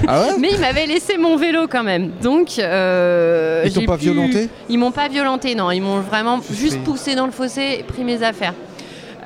Ah 0.08 0.22
ouais? 0.22 0.28
Mais 0.40 0.50
ils 0.52 0.60
m'avaient 0.60 0.88
laissé 0.88 1.18
mon 1.18 1.38
vélo 1.38 1.68
quand 1.70 1.84
même. 1.84 2.12
Donc, 2.22 2.58
euh, 2.60 3.64
Ils 3.66 3.72
t'ont 3.74 3.86
pas 3.86 3.96
pu- 3.98 4.06
violenté? 4.12 4.50
Ils 4.70 4.78
m'ont 4.80 4.92
pas 4.92 5.08
violenté, 5.08 5.56
non. 5.56 5.72
Ils 5.72 5.82
m'ont 5.82 6.00
vraiment 6.02 6.40
juste 6.52 6.80
poussé 6.84 7.16
dans 7.16 7.26
le 7.28 7.32
fossé 7.32 7.78
et 7.80 7.84
pris 7.84 8.04
mes 8.04 8.24
affaires. 8.24 8.54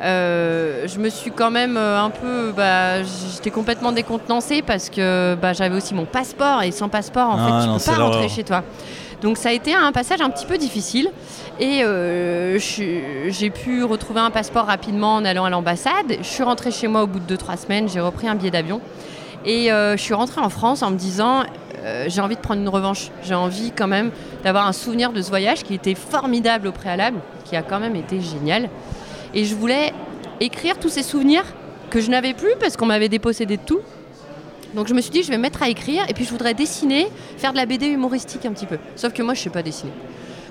Euh, 0.01 0.88
je 0.88 0.98
me 1.00 1.10
suis 1.10 1.32
quand 1.32 1.51
même 1.51 1.75
euh, 1.75 2.00
un 2.01 2.10
peu, 2.10 2.53
bah, 2.56 3.03
j'étais 3.03 3.51
complètement 3.51 3.91
décontenancée 3.91 4.62
parce 4.62 4.89
que 4.89 5.36
bah, 5.36 5.53
j'avais 5.53 5.75
aussi 5.75 5.94
mon 5.94 6.06
passeport 6.06 6.63
et 6.63 6.72
sans 6.72 6.88
passeport, 6.89 7.29
en 7.29 7.38
Ah 7.38 7.46
fait, 7.46 7.63
tu 7.65 7.68
non, 7.70 7.77
peux 7.77 7.84
pas 7.84 8.03
rentrer 8.03 8.29
chez 8.29 8.44
toi. 8.44 8.63
Donc 9.22 9.38
ça 9.38 9.50
a 9.50 9.51
été 9.51 9.74
un 9.75 9.91
passage 9.91 10.22
un 10.22 10.29
petit 10.29 10.46
peu 10.46 10.58
difficile 10.58 11.10
et 11.60 11.84
euh, 11.84 12.58
j'ai 12.58 13.50
pu 13.50 13.84
retrouver 13.84 14.22
un 14.22 14.32
passeport 14.32 14.65
rapidement 14.65 15.15
en 15.15 15.25
allant 15.25 15.44
à 15.44 15.50
l'ambassade. 15.50 16.18
Je 16.22 16.27
suis 16.27 16.44
rentrée 16.44 16.71
chez 16.71 16.88
moi 16.88 17.04
au 17.04 17.08
bout 17.08 17.19
de 17.19 17.36
2-3 17.36 17.58
semaines, 17.65 17.89
j'ai 17.89 18.00
repris 18.00 18.30
un 18.30 18.36
billet 18.36 18.52
d'avion 18.52 18.80
et 19.45 19.71
euh, 19.71 19.97
je 19.97 20.02
suis 20.02 20.13
rentrée 20.13 20.39
en 20.39 20.50
France 20.50 20.84
en 20.84 20.91
me 20.91 20.95
disant 20.97 21.43
euh, 21.84 22.06
j'ai 22.08 22.21
envie 22.21 22.36
de 22.36 22.41
prendre 22.41 22.62
une 22.62 22.69
revanche. 22.69 23.10
J'ai 23.24 23.36
envie 23.36 23.71
quand 23.71 23.88
même 23.88 24.12
d'avoir 24.43 24.67
un 24.67 24.74
souvenir 24.74 25.12
de 25.12 25.21
ce 25.21 25.30
voyage 25.30 25.63
qui 25.63 25.74
était 25.74 25.95
formidable 25.95 26.67
au 26.67 26.71
préalable, 26.71 27.19
qui 27.43 27.58
a 27.58 27.62
quand 27.62 27.80
même 27.82 27.97
été 27.97 28.21
génial. 28.21 28.69
Et 29.34 29.46
je 29.46 29.56
voulais 29.56 29.94
écrire 30.39 30.80
tous 30.80 30.89
ces 30.89 31.04
souvenirs 31.04 31.44
que 31.89 32.02
je 32.02 32.10
n'avais 32.10 32.34
plus 32.34 32.54
parce 32.60 32.78
qu'on 32.78 32.86
m'avait 32.86 33.10
dépossédé 33.10 33.58
de 33.58 33.62
tout. 33.63 33.80
Donc 34.76 34.88
je 34.88 34.94
me 34.94 35.02
suis 35.02 35.12
dit, 35.12 35.24
je 35.24 35.30
vais 35.30 35.38
me 35.38 35.42
mettre 35.42 35.63
à 35.63 35.70
écrire 35.70 36.04
et 36.08 36.13
puis 36.13 36.26
je 36.26 36.30
voudrais 36.30 36.54
dessiner, 36.54 37.08
faire 37.38 37.52
de 37.52 37.58
la 37.58 37.65
BD 37.65 37.88
humoristique 37.88 38.46
un 38.46 38.52
petit 38.52 38.68
peu. 38.68 38.78
Sauf 38.96 39.13
que 39.13 39.24
moi, 39.24 39.34
je 39.34 39.39
ne 39.39 39.44
sais 39.46 39.50
pas 39.50 39.63
dessiner. 39.63 39.92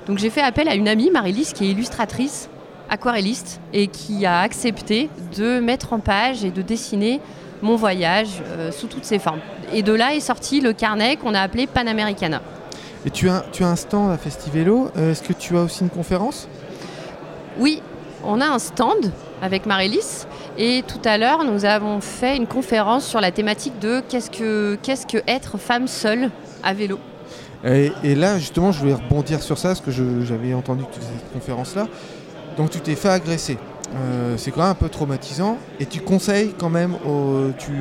Donc 0.06 0.18
j'ai 0.18 0.30
fait 0.30 0.40
appel 0.40 0.68
à 0.68 0.74
une 0.74 0.88
amie, 0.88 1.10
Marie-Lise, 1.10 1.52
qui 1.52 1.66
est 1.66 1.70
illustratrice, 1.70 2.48
aquarelliste, 2.90 3.60
et 3.72 3.86
qui 3.86 4.26
a 4.26 4.40
accepté 4.40 5.10
de 5.36 5.60
mettre 5.60 5.92
en 5.92 6.00
page 6.00 6.44
et 6.44 6.50
de 6.50 6.62
dessiner 6.62 7.20
mon 7.62 7.76
voyage 7.76 8.42
euh, 8.46 8.72
sous 8.72 8.86
toutes 8.86 9.04
ses 9.04 9.18
formes. 9.18 9.40
Et 9.72 9.82
de 9.82 9.92
là 9.92 10.14
est 10.14 10.20
sorti 10.20 10.60
le 10.60 10.72
carnet 10.72 11.16
qu'on 11.16 11.34
a 11.34 11.40
appelé 11.40 11.66
Panamericana. 11.66 12.40
Et 13.04 13.10
tu 13.10 13.28
as, 13.28 13.44
tu 13.52 13.62
as 13.62 13.68
un 13.68 13.76
stand 13.76 14.10
à 14.10 14.16
Festivélo. 14.16 14.90
Euh, 14.96 15.12
Est-ce 15.12 15.22
que 15.22 15.32
tu 15.32 15.56
as 15.56 15.62
aussi 15.62 15.82
une 15.82 15.90
conférence? 15.90 16.48
Oui, 17.58 17.82
on 18.24 18.40
a 18.40 18.46
un 18.46 18.58
stand 18.58 19.12
avec 19.42 19.66
Marélis 19.66 20.26
et 20.56 20.82
tout 20.86 21.00
à 21.04 21.18
l'heure 21.18 21.44
nous 21.44 21.64
avons 21.64 22.00
fait 22.00 22.36
une 22.36 22.46
conférence 22.46 23.06
sur 23.06 23.20
la 23.20 23.30
thématique 23.30 23.78
de 23.78 24.02
qu'est-ce 24.08 24.30
que, 24.30 24.76
qu'est-ce 24.82 25.06
que 25.06 25.18
être 25.26 25.58
femme 25.58 25.86
seule 25.86 26.30
à 26.62 26.74
vélo. 26.74 26.98
et, 27.64 28.14
là, 28.14 28.38
justement, 28.38 28.72
je 28.72 28.80
voulais 28.80 28.94
rebondir 28.94 29.42
sur 29.42 29.58
ça 29.58 29.68
parce 29.68 29.80
que 29.80 29.90
j'avais 29.90 30.54
entendu 30.54 30.84
cette 30.92 31.32
conférence-là. 31.32 31.86
Donc 32.56 32.70
tu 32.70 32.80
t'es 32.80 32.96
fait 32.96 33.08
agresser. 33.08 33.58
Euh, 33.94 34.36
c'est 34.36 34.50
quand 34.50 34.62
même 34.62 34.70
un 34.70 34.74
peu 34.74 34.88
traumatisant. 34.88 35.58
Et 35.80 35.86
tu 35.86 36.00
conseilles 36.00 36.54
quand 36.58 36.68
même, 36.68 36.94
au, 37.06 37.50
tu, 37.58 37.72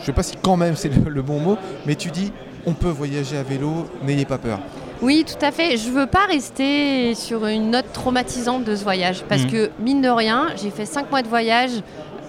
je 0.00 0.04
sais 0.04 0.12
pas 0.12 0.22
si 0.22 0.36
quand 0.36 0.56
même 0.56 0.76
c'est 0.76 0.90
le 0.92 1.22
bon 1.22 1.40
mot, 1.40 1.56
mais 1.86 1.94
tu 1.94 2.10
dis 2.10 2.32
on 2.66 2.74
peut 2.74 2.88
voyager 2.90 3.36
à 3.38 3.42
vélo, 3.42 3.88
n'ayez 4.02 4.26
pas 4.26 4.38
peur. 4.38 4.60
Oui, 5.02 5.24
tout 5.26 5.42
à 5.44 5.50
fait. 5.50 5.76
Je 5.78 5.90
veux 5.90 6.06
pas 6.06 6.26
rester 6.28 7.14
sur 7.14 7.46
une 7.46 7.70
note 7.70 7.92
traumatisante 7.92 8.64
de 8.64 8.76
ce 8.76 8.84
voyage 8.84 9.24
parce 9.28 9.42
Mhm. 9.44 9.50
que 9.50 9.70
mine 9.80 10.02
de 10.02 10.08
rien, 10.10 10.48
j'ai 10.62 10.70
fait 10.70 10.84
cinq 10.84 11.10
mois 11.10 11.22
de 11.22 11.28
voyage 11.28 11.70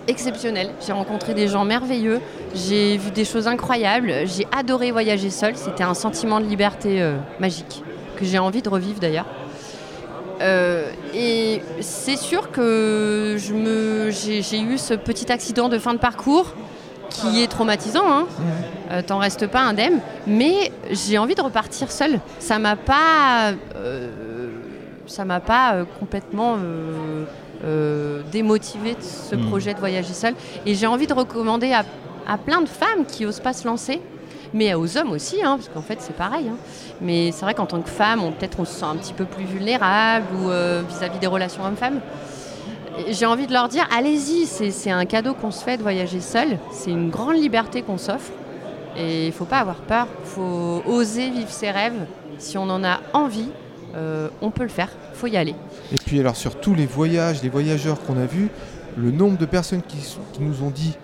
exceptionnel. 0.07 0.69
J'ai 0.85 0.93
rencontré 0.93 1.33
des 1.33 1.47
gens 1.47 1.65
merveilleux, 1.65 2.21
j'ai 2.55 2.97
vu 2.97 3.11
des 3.11 3.25
choses 3.25 3.47
incroyables, 3.47 4.13
j'ai 4.25 4.47
adoré 4.57 4.91
voyager 4.91 5.29
seule. 5.29 5.55
C'était 5.57 5.83
un 5.83 5.93
sentiment 5.93 6.39
de 6.39 6.45
liberté 6.45 7.01
euh, 7.01 7.17
magique 7.39 7.83
que 8.15 8.25
j'ai 8.25 8.39
envie 8.39 8.61
de 8.61 8.69
revivre 8.69 8.99
d'ailleurs. 8.99 9.25
Euh, 10.41 10.89
et 11.13 11.61
c'est 11.81 12.17
sûr 12.17 12.51
que 12.51 13.35
j'ai 13.37 14.59
eu 14.61 14.77
ce 14.77 14.93
petit 14.95 15.31
accident 15.31 15.69
de 15.69 15.77
fin 15.77 15.93
de 15.93 15.99
parcours 15.99 16.55
qui 17.11 17.43
est 17.43 17.47
traumatisant. 17.47 18.03
Hein. 18.07 18.25
Euh, 18.91 19.01
T'en 19.05 19.19
restes 19.19 19.47
pas 19.47 19.59
indemne, 19.61 19.99
mais 20.25 20.71
j'ai 20.89 21.17
envie 21.17 21.35
de 21.35 21.41
repartir 21.41 21.91
seule. 21.91 22.19
Ça 22.39 22.57
m'a 22.59 22.75
pas, 22.75 23.51
euh, 23.75 24.49
ça 25.07 25.23
m'a 25.25 25.39
pas 25.39 25.73
euh, 25.75 25.85
complètement 25.99 26.55
euh, 26.57 27.23
euh, 27.63 28.21
démotivé 28.31 28.95
de 28.95 29.01
ce 29.01 29.35
Hmm. 29.35 29.47
projet 29.47 29.73
de 29.73 29.79
voyager 29.79 30.13
seule. 30.13 30.33
Et 30.65 30.73
j'ai 30.75 30.87
envie 30.87 31.07
de 31.07 31.13
recommander 31.13 31.71
à, 31.73 31.83
à 32.27 32.37
plein 32.37 32.61
de 32.61 32.67
femmes 32.69 33.05
qui 33.07 33.25
osent 33.25 33.39
pas 33.39 33.53
se 33.53 33.65
lancer, 33.67 34.01
mais 34.53 34.73
aux 34.73 34.97
hommes 34.97 35.11
aussi, 35.11 35.37
hein, 35.43 35.55
parce 35.57 35.69
qu'en 35.69 35.81
fait 35.81 35.99
c'est 36.01 36.15
pareil. 36.15 36.47
hein. 36.49 36.57
Mais 37.01 37.31
c'est 37.31 37.43
vrai 37.45 37.53
qu'en 37.53 37.65
tant 37.67 37.81
que 37.81 37.89
femme, 37.89 38.19
peut-être 38.37 38.59
on 38.59 38.65
se 38.65 38.73
sent 38.73 38.85
un 38.85 38.95
petit 38.97 39.13
peu 39.13 39.25
plus 39.25 39.45
vulnérable 39.45 40.25
ou 40.35 40.49
vis-à-vis 40.89 41.19
des 41.19 41.27
relations 41.27 41.63
hommes-femmes. 41.65 41.99
Et 42.97 43.13
J'ai 43.13 43.25
envie 43.25 43.47
de 43.47 43.53
leur 43.53 43.67
dire, 43.67 43.87
allez-y, 43.95 44.45
c'est 44.45 44.91
un 44.91 45.05
cadeau 45.05 45.33
qu'on 45.33 45.51
se 45.51 45.63
fait 45.63 45.77
de 45.77 45.81
voyager 45.81 46.19
seul. 46.19 46.59
C'est 46.71 46.91
une 46.91 47.09
grande 47.09 47.35
liberté 47.35 47.81
qu'on 47.81 47.97
s'offre. 47.97 48.31
Et 48.97 49.27
il 49.27 49.31
faut 49.31 49.45
pas 49.45 49.59
avoir 49.59 49.77
peur. 49.77 50.07
Il 50.25 50.29
faut 50.29 50.83
oser 50.85 51.29
vivre 51.29 51.49
ses 51.49 51.71
rêves. 51.71 52.05
Si 52.37 52.57
on 52.57 52.69
en 52.69 52.83
a 52.83 52.99
envie, 53.13 53.49
euh, 53.95 54.29
on 54.41 54.51
peut 54.51 54.63
le 54.63 54.69
faire. 54.69 54.89
Il 55.13 55.17
faut 55.17 55.27
y 55.27 55.37
aller. 55.37 55.55
Et 55.93 55.97
puis 55.97 56.19
alors 56.19 56.35
sur 56.35 56.59
tous 56.59 56.73
les 56.73 56.85
voyages, 56.85 57.41
les 57.43 57.49
voyageurs 57.49 58.01
qu'on 58.01 58.17
a 58.17 58.25
vus, 58.25 58.49
le 58.97 59.11
nombre 59.11 59.37
de 59.37 59.45
personnes 59.45 59.81
qui, 59.81 59.97
nous 60.39 60.63
ont 60.63 60.69
dit 60.69 60.95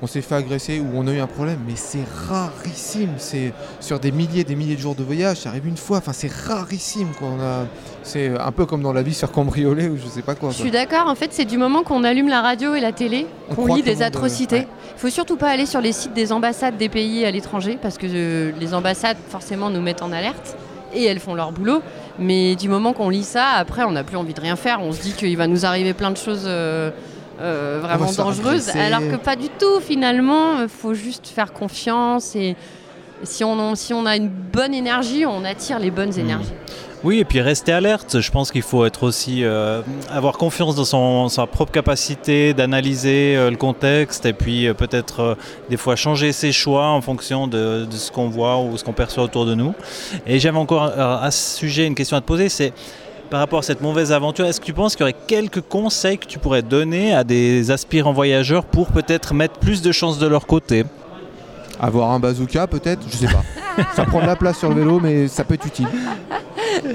on 0.00 0.06
s'est 0.06 0.22
fait 0.22 0.36
agresser 0.36 0.78
ou 0.78 0.86
on 0.94 1.08
a 1.08 1.12
eu 1.12 1.18
un 1.18 1.26
problème, 1.26 1.58
mais 1.66 1.74
c'est 1.74 2.04
rarissime. 2.28 3.14
C'est 3.18 3.52
sur 3.80 3.98
des 3.98 4.12
milliers, 4.12 4.44
des 4.44 4.54
milliers 4.54 4.76
de 4.76 4.80
jours 4.80 4.94
de 4.94 5.02
voyage, 5.02 5.38
ça 5.38 5.48
arrive 5.48 5.66
une 5.66 5.76
fois. 5.76 5.98
Enfin, 5.98 6.12
c'est 6.12 6.32
rarissime. 6.32 7.08
qu'on 7.18 7.40
a. 7.40 7.66
C'est 8.08 8.38
un 8.38 8.52
peu 8.52 8.64
comme 8.64 8.82
dans 8.82 8.94
la 8.94 9.02
vie 9.02 9.12
sur 9.12 9.30
cambrioler 9.30 9.86
ou 9.88 9.98
je 9.98 10.06
sais 10.06 10.22
pas 10.22 10.34
quoi. 10.34 10.48
Je 10.50 10.56
suis 10.56 10.70
d'accord. 10.70 11.08
En 11.08 11.14
fait, 11.14 11.28
c'est 11.32 11.44
du 11.44 11.58
moment 11.58 11.82
qu'on 11.82 12.04
allume 12.04 12.28
la 12.28 12.40
radio 12.40 12.74
et 12.74 12.80
la 12.80 12.92
télé 12.92 13.26
On 13.50 13.54
qu'on 13.54 13.74
lit 13.74 13.82
des 13.82 14.00
atrocités. 14.02 14.56
euh, 14.56 14.60
ouais. 14.60 14.68
Il 14.96 15.00
faut 15.00 15.10
surtout 15.10 15.36
pas 15.36 15.48
aller 15.50 15.66
sur 15.66 15.82
les 15.82 15.92
sites 15.92 16.14
des 16.14 16.32
ambassades 16.32 16.78
des 16.78 16.88
pays 16.88 17.26
à 17.26 17.30
l'étranger 17.30 17.78
parce 17.80 17.98
que 17.98 18.06
euh, 18.08 18.52
les 18.58 18.72
ambassades 18.72 19.18
forcément 19.28 19.68
nous 19.68 19.82
mettent 19.82 20.00
en 20.02 20.10
alerte 20.10 20.56
et 20.94 21.04
elles 21.04 21.20
font 21.20 21.34
leur 21.34 21.52
boulot. 21.52 21.82
Mais 22.18 22.56
du 22.56 22.70
moment 22.70 22.94
qu'on 22.94 23.10
lit 23.10 23.24
ça, 23.24 23.44
après 23.58 23.84
on 23.84 23.92
n'a 23.92 24.04
plus 24.04 24.16
envie 24.16 24.32
de 24.32 24.40
rien 24.40 24.56
faire. 24.56 24.80
On 24.82 24.92
se 24.92 25.02
dit 25.02 25.12
qu'il 25.12 25.36
va 25.36 25.46
nous 25.46 25.66
arriver 25.66 25.92
plein 25.92 26.10
de 26.10 26.16
choses 26.16 26.44
euh, 26.46 26.90
euh, 27.42 27.78
vraiment 27.82 28.08
se 28.08 28.16
dangereuses, 28.16 28.70
alors 28.70 29.00
que 29.00 29.16
pas 29.16 29.36
du 29.36 29.48
tout. 29.50 29.80
Finalement, 29.80 30.62
il 30.62 30.68
faut 30.68 30.94
juste 30.94 31.28
faire 31.28 31.52
confiance 31.52 32.34
et 32.34 32.56
si 33.22 33.44
on, 33.44 33.74
si 33.74 33.92
on 33.92 34.06
a 34.06 34.16
une 34.16 34.28
bonne 34.28 34.74
énergie, 34.74 35.26
on 35.26 35.44
attire 35.44 35.78
les 35.78 35.90
bonnes 35.90 36.18
énergies. 36.18 36.54
Oui, 37.04 37.20
et 37.20 37.24
puis 37.24 37.40
rester 37.40 37.72
alerte. 37.72 38.20
Je 38.20 38.30
pense 38.32 38.50
qu'il 38.50 38.62
faut 38.62 38.84
être 38.84 39.04
aussi 39.04 39.44
euh, 39.44 39.82
avoir 40.10 40.36
confiance 40.36 40.74
dans 40.74 41.28
sa 41.28 41.46
propre 41.46 41.70
capacité 41.70 42.54
d'analyser 42.54 43.36
euh, 43.36 43.50
le 43.50 43.56
contexte 43.56 44.26
et 44.26 44.32
puis 44.32 44.66
euh, 44.66 44.74
peut-être 44.74 45.36
des 45.70 45.76
fois 45.76 45.94
changer 45.94 46.32
ses 46.32 46.50
choix 46.50 46.88
en 46.88 47.00
fonction 47.00 47.46
de, 47.46 47.84
de 47.84 47.96
ce 47.96 48.10
qu'on 48.10 48.28
voit 48.28 48.58
ou 48.58 48.76
ce 48.76 48.82
qu'on 48.82 48.92
perçoit 48.92 49.22
autour 49.22 49.46
de 49.46 49.54
nous. 49.54 49.74
Et 50.26 50.40
j'avais 50.40 50.58
encore 50.58 50.82
à 50.82 51.30
ce 51.30 51.58
sujet 51.58 51.86
une 51.86 51.94
question 51.94 52.16
à 52.16 52.20
te 52.20 52.26
poser, 52.26 52.48
c'est 52.48 52.72
par 53.30 53.40
rapport 53.40 53.60
à 53.60 53.62
cette 53.62 53.82
mauvaise 53.82 54.10
aventure, 54.10 54.46
est-ce 54.46 54.60
que 54.60 54.64
tu 54.64 54.72
penses 54.72 54.96
qu'il 54.96 55.02
y 55.02 55.10
aurait 55.10 55.16
quelques 55.26 55.60
conseils 55.60 56.18
que 56.18 56.26
tu 56.26 56.38
pourrais 56.38 56.62
donner 56.62 57.14
à 57.14 57.24
des 57.24 57.70
aspirants 57.70 58.12
voyageurs 58.12 58.64
pour 58.64 58.88
peut-être 58.88 59.34
mettre 59.34 59.58
plus 59.60 59.82
de 59.82 59.92
chances 59.92 60.18
de 60.18 60.26
leur 60.26 60.46
côté? 60.46 60.84
Avoir 61.80 62.10
un 62.12 62.18
bazooka 62.20 62.66
peut-être, 62.66 63.02
je 63.10 63.16
sais 63.16 63.26
pas. 63.26 63.42
ça 63.94 64.04
prend 64.04 64.20
de 64.20 64.26
la 64.26 64.36
place 64.36 64.58
sur 64.58 64.68
le 64.70 64.74
vélo, 64.80 64.98
mais 65.00 65.28
ça 65.28 65.44
peut 65.44 65.54
être 65.54 65.66
utile. 65.66 65.86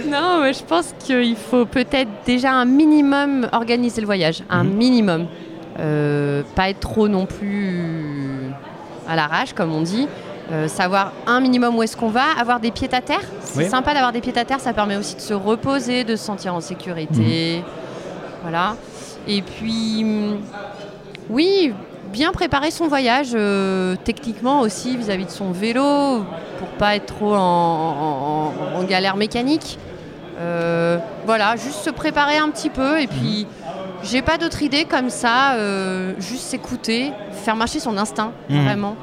Non, 0.08 0.39
mais 0.41 0.54
je 0.54 0.63
pense 0.63 0.93
qu'il 1.00 1.36
faut 1.36 1.65
peut-être 1.65 2.10
déjà 2.26 2.52
un 2.52 2.65
minimum 2.65 3.48
organiser 3.52 4.02
le 4.02 4.06
voyage, 4.08 4.43
un 4.50 4.63
Mhm. 4.63 4.74
minimum. 4.74 5.26
Euh, 5.80 6.43
pas 6.56 6.69
être 6.69 6.80
trop 6.82 7.08
non 7.08 7.26
plus 7.26 8.52
à 9.08 9.15
l'arrache, 9.15 9.54
comme 9.54 9.74
on 9.74 9.82
dit. 9.82 10.08
Euh, 10.52 10.67
savoir 10.67 11.13
un 11.26 11.39
minimum 11.39 11.76
où 11.78 11.84
est-ce 11.84 11.96
qu'on 11.98 12.10
va, 12.10 12.26
avoir 12.39 12.60
des 12.60 12.72
pieds 12.72 12.93
à 12.93 13.02
terre. 13.02 13.22
C'est 13.41 13.60
Oui. 13.63 13.69
sympa 13.69 13.93
d'avoir 13.93 14.12
des 14.12 14.19
pieds 14.22 14.38
à 14.38 14.46
terre, 14.46 14.60
ça 14.60 14.74
permet 14.74 14.98
aussi 14.98 15.15
de 15.15 15.22
se 15.22 15.34
reposer, 15.34 16.04
de 16.04 16.15
se 16.15 16.24
sentir 16.26 16.54
en 16.54 16.62
sécurité. 16.62 17.63
Voilà. 18.41 18.76
Et 19.28 19.41
puis, 19.41 20.06
oui, 21.30 21.74
bien 22.13 22.32
préparer 22.32 22.69
son 22.71 22.88
voyage 22.88 23.32
euh, 23.34 23.95
techniquement 24.04 24.62
aussi 24.62 24.95
vis-à-vis 24.95 25.26
de 25.26 25.32
son 25.32 25.52
vélo 25.52 26.23
pour 26.60 26.67
pas 26.78 26.95
être 26.95 27.08
trop 27.08 27.34
en, 27.34 27.39
en- 27.39 28.54
en- 28.76 28.80
en 28.80 28.84
galère 28.84 29.17
mécanique. 29.17 29.78
Euh, 30.39 30.97
voilà, 31.26 31.56
juste 31.56 31.80
se 31.84 31.89
préparer 31.89 32.38
un 32.38 32.49
petit 32.49 32.69
peu 32.69 33.02
et 33.02 33.08
puis 33.08 33.47
j'ai 34.04 34.21
pas 34.21 34.38
d'autre 34.38 34.62
idée 34.62 34.86
comme 34.86 35.10
ça, 35.10 35.54
euh, 35.56 36.13
juste 36.19 36.43
s'écouter, 36.43 37.12
faire 37.32 37.56
marcher 37.56 37.80
son 37.80 37.97
instinct 37.97 38.32
Mhm. 38.49 38.63
vraiment, 38.63 38.95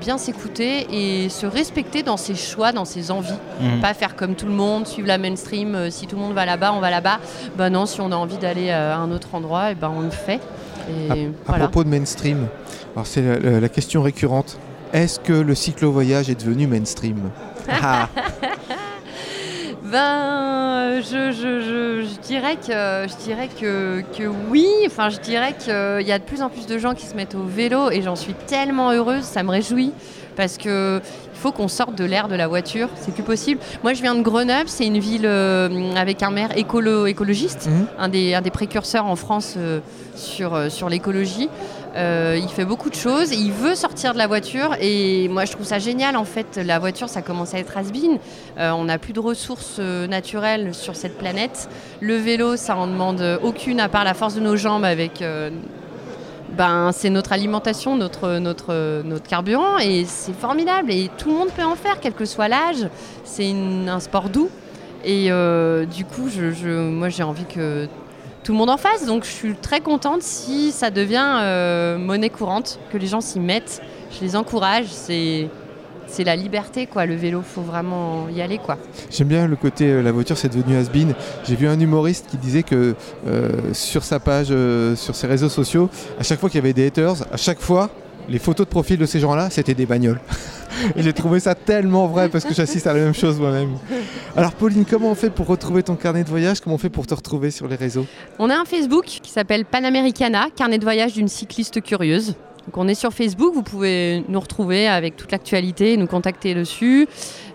bien 0.00 0.18
s'écouter 0.18 0.86
et 0.90 1.28
se 1.28 1.46
respecter 1.46 2.02
dans 2.02 2.16
ses 2.16 2.34
choix, 2.34 2.72
dans 2.72 2.84
ses 2.84 3.10
envies. 3.12 3.38
Mhm. 3.60 3.80
Pas 3.80 3.94
faire 3.94 4.16
comme 4.16 4.34
tout 4.34 4.46
le 4.46 4.52
monde, 4.52 4.86
suivre 4.86 5.06
la 5.08 5.18
mainstream. 5.18 5.90
si 5.90 6.06
tout 6.08 6.16
le 6.16 6.22
monde 6.22 6.34
va 6.34 6.44
là-bas, 6.46 6.72
on 6.74 6.80
va 6.80 6.90
là-bas. 6.90 7.18
Bah 7.56 7.70
non, 7.70 7.86
si 7.86 8.00
on 8.00 8.10
a 8.10 8.16
envie 8.16 8.38
d'aller 8.38 8.70
à 8.70 8.96
un 8.96 9.10
autre 9.12 9.28
endroit, 9.34 9.70
et 9.70 9.74
ben 9.76 9.92
on 9.96 10.00
le 10.00 10.10
fait. 10.10 10.40
Et 10.88 11.28
À, 11.48 11.54
propos 11.58 11.84
de 11.84 11.88
mainstream, 11.88 12.46
alors 12.94 13.06
c'est 13.06 13.22
la, 13.22 13.38
la- 13.38 13.60
la 13.60 13.68
question 13.68 14.02
récurrente. 14.02 14.58
Est-ce 14.92 15.18
que 15.20 15.32
le 15.32 15.54
cyclo-voyage 15.54 16.30
est 16.30 16.40
devenu 16.40 16.66
mainstream 16.66 17.16
Ah, 17.68 18.08
Ben, 19.82 21.00
je, 21.00 21.30
je, 21.30 21.60
je, 21.60 22.08
je 22.08 22.20
dirais 22.26 22.56
que 22.56 23.06
je 23.08 23.24
dirais 23.24 23.48
que, 23.60 24.02
que 24.16 24.24
oui. 24.50 24.66
Enfin, 24.86 25.10
je 25.10 25.18
dirais 25.18 25.54
qu'il 25.58 26.06
y 26.06 26.12
a 26.12 26.18
de 26.18 26.24
plus 26.24 26.42
en 26.42 26.48
plus 26.48 26.66
de 26.66 26.78
gens 26.78 26.94
qui 26.94 27.06
se 27.06 27.14
mettent 27.14 27.34
au 27.36 27.44
vélo 27.44 27.90
et 27.90 28.02
j'en 28.02 28.16
suis 28.16 28.34
tellement 28.46 28.90
heureuse. 28.92 29.22
Ça 29.22 29.42
me 29.42 29.50
réjouit 29.50 29.92
parce 30.36 30.58
que 30.58 31.00
il 31.34 31.38
faut 31.38 31.52
qu'on 31.52 31.68
sorte 31.68 31.94
de 31.96 32.04
l'air 32.04 32.28
de 32.28 32.34
la 32.36 32.46
voiture. 32.48 32.88
C'est 33.00 33.12
plus 33.12 33.22
possible. 33.22 33.60
Moi, 33.82 33.92
je 33.94 34.02
viens 34.02 34.14
de 34.14 34.22
Grenoble. 34.22 34.68
C'est 34.68 34.86
une 34.86 34.98
ville 34.98 35.26
euh, 35.26 35.94
avec 35.96 36.22
un 36.22 36.30
maire 36.30 36.56
écolo 36.56 37.06
écologiste, 37.06 37.66
Mhm. 37.68 37.86
un 37.98 38.08
des 38.08 38.34
un 38.34 38.42
des 38.42 38.50
précurseurs 38.50 39.06
en 39.06 39.16
France 39.16 39.54
euh, 39.56 39.80
sur 40.14 40.54
euh, 40.54 40.68
sur 40.68 40.88
l'écologie. 40.88 41.48
Il 41.98 42.48
fait 42.54 42.66
beaucoup 42.66 42.90
de 42.90 42.94
choses, 42.94 43.32
il 43.32 43.52
veut 43.52 43.74
sortir 43.74 44.12
de 44.12 44.18
la 44.18 44.26
voiture 44.26 44.76
et 44.82 45.28
moi 45.28 45.46
je 45.46 45.52
trouve 45.52 45.64
ça 45.64 45.78
génial 45.78 46.14
en 46.16 46.26
fait. 46.26 46.60
La 46.62 46.78
voiture 46.78 47.08
ça 47.08 47.22
commence 47.22 47.54
à 47.54 47.58
être. 47.58 47.72
Euh, 48.58 48.70
on 48.72 48.84
n'a 48.84 48.98
plus 48.98 49.14
de 49.14 49.20
ressources 49.20 49.78
naturelles 49.78 50.74
sur 50.74 50.94
cette 50.94 51.16
planète. 51.16 51.70
Le 52.00 52.16
vélo 52.16 52.56
ça 52.56 52.76
en 52.76 52.86
demande 52.86 53.22
aucune 53.42 53.80
à 53.80 53.88
part 53.88 54.04
la 54.04 54.12
force 54.12 54.34
de 54.34 54.40
nos 54.40 54.56
jambes 54.56 54.84
avec. 54.84 55.22
Ben, 56.56 56.90
c'est 56.92 57.10
notre 57.10 57.32
alimentation, 57.32 57.96
notre, 57.96 58.40
carburant 59.28 59.78
et 59.78 60.04
c'est 60.06 60.32
formidable 60.34 60.90
et 60.90 61.10
tout 61.18 61.28
le 61.30 61.34
monde 61.36 61.48
peut 61.50 61.64
en 61.64 61.74
faire, 61.76 62.00
quel 62.00 62.12
que 62.14 62.24
soit 62.24 62.48
l'âge. 62.48 62.88
C'est 63.24 63.50
un 63.52 64.00
sport 64.00 64.28
doux 64.28 64.48
et 65.04 65.30
euh, 65.30 65.84
du 65.84 66.04
coup, 66.04 66.28
je, 66.28 66.50
je- 66.52 66.88
moi 66.90 67.08
j'ai 67.08 67.22
envie 67.22 67.44
que 67.44 67.86
tout 68.42 68.52
le 68.52 68.58
monde 68.58 68.70
en 68.70 68.76
fasse. 68.76 69.06
Donc 69.06 69.24
je 69.24 69.30
suis 69.30 69.54
très 69.54 69.80
contente 69.80 70.22
si 70.22 70.72
ça 70.72 70.90
devient 70.90 71.38
euh, 71.42 71.98
monnaie 71.98 72.30
courante, 72.30 72.78
que 72.92 72.98
les 72.98 73.06
gens 73.06 73.20
s'y 73.20 73.40
mettent. 73.40 73.82
Je 74.12 74.24
les 74.24 74.36
encourage. 74.36 74.86
C'est 74.88 75.48
c'est 76.06 76.24
la 76.24 76.36
liberté, 76.36 76.86
quoi. 76.86 77.06
Le 77.06 77.14
vélo, 77.14 77.42
faut 77.42 77.62
vraiment 77.62 78.28
y 78.28 78.40
aller, 78.40 78.58
quoi. 78.58 78.78
J'aime 79.10 79.28
bien 79.28 79.46
le 79.46 79.56
côté 79.56 79.86
euh, 79.90 80.02
la 80.02 80.12
voiture 80.12 80.38
c'est 80.38 80.48
devenu 80.48 80.76
has-been. 80.76 81.14
J'ai 81.44 81.56
vu 81.56 81.66
un 81.66 81.78
humoriste 81.78 82.26
qui 82.30 82.36
disait 82.36 82.62
que 82.62 82.94
euh, 83.26 83.50
sur 83.72 84.04
sa 84.04 84.20
page, 84.20 84.48
euh, 84.50 84.96
sur 84.96 85.14
ses 85.14 85.26
réseaux 85.26 85.48
sociaux, 85.48 85.90
à 86.18 86.22
chaque 86.22 86.40
fois 86.40 86.48
qu'il 86.48 86.58
y 86.58 86.62
avait 86.62 86.72
des 86.72 86.86
haters, 86.86 87.26
à 87.32 87.36
chaque 87.36 87.60
fois, 87.60 87.90
les 88.28 88.38
photos 88.38 88.66
de 88.66 88.70
profil 88.70 88.98
de 88.98 89.06
ces 89.06 89.20
gens-là, 89.20 89.50
c'était 89.50 89.74
des 89.74 89.86
bagnoles. 89.86 90.20
Et 90.96 91.02
j'ai 91.02 91.12
trouvé 91.12 91.40
ça 91.40 91.54
tellement 91.54 92.06
vrai 92.06 92.28
parce 92.28 92.44
que 92.44 92.52
j'assiste 92.52 92.86
à 92.86 92.92
la 92.92 93.00
même 93.00 93.14
chose 93.14 93.38
moi-même. 93.38 93.70
Alors 94.36 94.52
Pauline, 94.52 94.84
comment 94.84 95.10
on 95.10 95.14
fait 95.14 95.30
pour 95.30 95.46
retrouver 95.46 95.82
ton 95.82 95.94
carnet 95.94 96.22
de 96.22 96.28
voyage? 96.28 96.60
Comment 96.60 96.74
on 96.74 96.78
fait 96.78 96.90
pour 96.90 97.06
te 97.06 97.14
retrouver 97.14 97.50
sur 97.50 97.66
les 97.66 97.76
réseaux? 97.76 98.06
On 98.38 98.50
a 98.50 98.56
un 98.56 98.64
Facebook 98.64 99.04
qui 99.04 99.30
s'appelle 99.30 99.64
Panamericana, 99.64 100.48
carnet 100.54 100.78
de 100.78 100.84
voyage 100.84 101.14
d'une 101.14 101.28
cycliste 101.28 101.80
curieuse. 101.80 102.34
Donc 102.66 102.78
on 102.78 102.88
est 102.88 102.94
sur 102.94 103.12
Facebook, 103.12 103.54
vous 103.54 103.62
pouvez 103.62 104.24
nous 104.28 104.40
retrouver 104.40 104.88
avec 104.88 105.16
toute 105.16 105.30
l'actualité, 105.30 105.96
nous 105.96 106.08
contacter 106.08 106.54
dessus. 106.54 107.06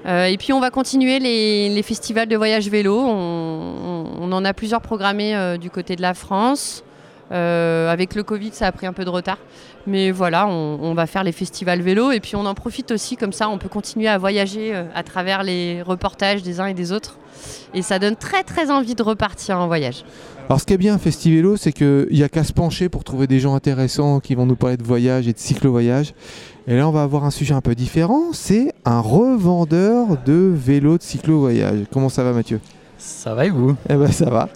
Euh, 0.05 0.25
et 0.25 0.37
puis 0.37 0.53
on 0.53 0.59
va 0.59 0.69
continuer 0.69 1.19
les, 1.19 1.83
festivals 1.83 2.27
de 2.27 2.37
voyage 2.37 2.69
vélo. 2.69 2.97
On 2.97 4.31
en 4.31 4.45
a 4.45 4.53
plusieurs 4.53 4.81
programmés 4.81 5.35
euh, 5.35 5.57
du 5.57 5.69
côté 5.69 5.95
de 5.95 6.01
la 6.01 6.13
France. 6.13 6.83
Euh, 7.31 7.89
avec 7.89 8.15
le 8.15 8.23
Covid, 8.23 8.51
ça 8.53 8.67
a 8.67 8.71
pris 8.71 8.85
un 8.85 8.93
peu 8.93 9.05
de 9.05 9.09
retard. 9.09 9.37
Mais 9.87 10.11
voilà, 10.11 10.47
on, 10.47 10.79
on 10.81 10.93
va 10.93 11.07
faire 11.07 11.23
les 11.23 11.31
festivals 11.31 11.81
vélo 11.81 12.11
et 12.11 12.19
puis 12.19 12.35
on 12.35 12.45
en 12.45 12.53
profite 12.53 12.91
aussi, 12.91 13.17
comme 13.17 13.33
ça 13.33 13.49
on 13.49 13.57
peut 13.57 13.69
continuer 13.69 14.07
à 14.07 14.17
voyager 14.17 14.75
euh, 14.75 14.83
à 14.93 15.03
travers 15.03 15.43
les 15.43 15.81
reportages 15.81 16.43
des 16.43 16.59
uns 16.59 16.67
et 16.67 16.73
des 16.73 16.91
autres. 16.91 17.17
Et 17.73 17.81
ça 17.81 17.97
donne 17.97 18.15
très 18.15 18.43
très 18.43 18.69
envie 18.69 18.95
de 18.95 19.03
repartir 19.03 19.57
en 19.57 19.67
voyage. 19.67 20.03
Alors 20.47 20.59
ce 20.59 20.65
qui 20.65 20.73
est 20.73 20.77
bien 20.77 20.95
à 20.95 20.97
Festivélo, 20.97 21.55
c'est 21.55 21.71
qu'il 21.71 22.07
n'y 22.11 22.23
a 22.23 22.29
qu'à 22.29 22.43
se 22.43 22.51
pencher 22.51 22.89
pour 22.89 23.03
trouver 23.03 23.25
des 23.25 23.39
gens 23.39 23.55
intéressants 23.55 24.19
qui 24.19 24.35
vont 24.35 24.45
nous 24.45 24.57
parler 24.57 24.75
de 24.75 24.83
voyage 24.83 25.27
et 25.27 25.33
de 25.33 25.39
cyclo-voyage. 25.39 26.13
Et 26.67 26.75
là, 26.75 26.87
on 26.87 26.91
va 26.91 27.03
avoir 27.03 27.23
un 27.23 27.31
sujet 27.31 27.53
un 27.53 27.61
peu 27.61 27.73
différent, 27.73 28.33
c'est 28.33 28.73
un 28.85 28.99
revendeur 28.99 30.17
de 30.25 30.51
vélos 30.53 30.97
de 30.97 31.03
cyclo-voyage. 31.03 31.85
Comment 31.91 32.09
ça 32.09 32.23
va 32.23 32.33
Mathieu? 32.33 32.59
Ça 32.97 33.33
va 33.33 33.45
et 33.45 33.49
vous? 33.49 33.75
Eh 33.89 33.95
ben 33.95 34.11
ça 34.11 34.29
va. 34.29 34.49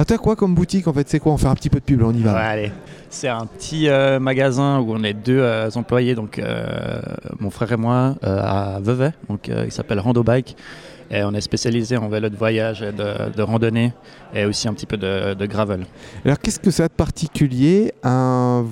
Ah, 0.00 0.04
t'as 0.04 0.16
quoi 0.16 0.36
comme 0.36 0.54
boutique 0.54 0.86
en 0.86 0.92
fait 0.92 1.08
C'est 1.08 1.18
quoi 1.18 1.32
On 1.32 1.36
fait 1.36 1.48
un 1.48 1.54
petit 1.56 1.70
peu 1.70 1.80
de 1.80 1.84
pub, 1.84 2.00
là, 2.00 2.06
on 2.06 2.12
y 2.12 2.22
va. 2.22 2.32
Ouais, 2.34 2.40
allez. 2.40 2.72
C'est 3.10 3.28
un 3.28 3.46
petit 3.46 3.88
euh, 3.88 4.20
magasin 4.20 4.78
où 4.78 4.92
on 4.92 5.02
est 5.02 5.12
deux 5.12 5.40
euh, 5.40 5.68
employés, 5.74 6.14
donc 6.14 6.38
euh, 6.38 7.00
mon 7.40 7.50
frère 7.50 7.72
et 7.72 7.76
moi, 7.76 8.14
à 8.22 8.78
Vevey. 8.80 9.12
Donc, 9.28 9.48
il 9.48 9.72
s'appelle 9.72 9.98
Rando 9.98 10.22
Bike. 10.22 10.56
Et 11.10 11.22
on 11.24 11.32
est 11.32 11.40
spécialisé 11.40 11.96
en 11.96 12.08
vélo 12.08 12.28
de 12.28 12.36
voyage 12.36 12.82
et 12.82 12.92
de, 12.92 13.34
de 13.34 13.42
randonnée 13.42 13.94
et 14.34 14.44
aussi 14.44 14.68
un 14.68 14.74
petit 14.74 14.84
peu 14.84 14.98
de, 14.98 15.32
de 15.32 15.46
gravel. 15.46 15.86
Alors 16.24 16.38
qu'est-ce 16.38 16.60
que 16.60 16.70
ça 16.70 16.84
a 16.84 16.88
de 16.88 16.92
particulier 16.92 17.94
un 18.02 18.62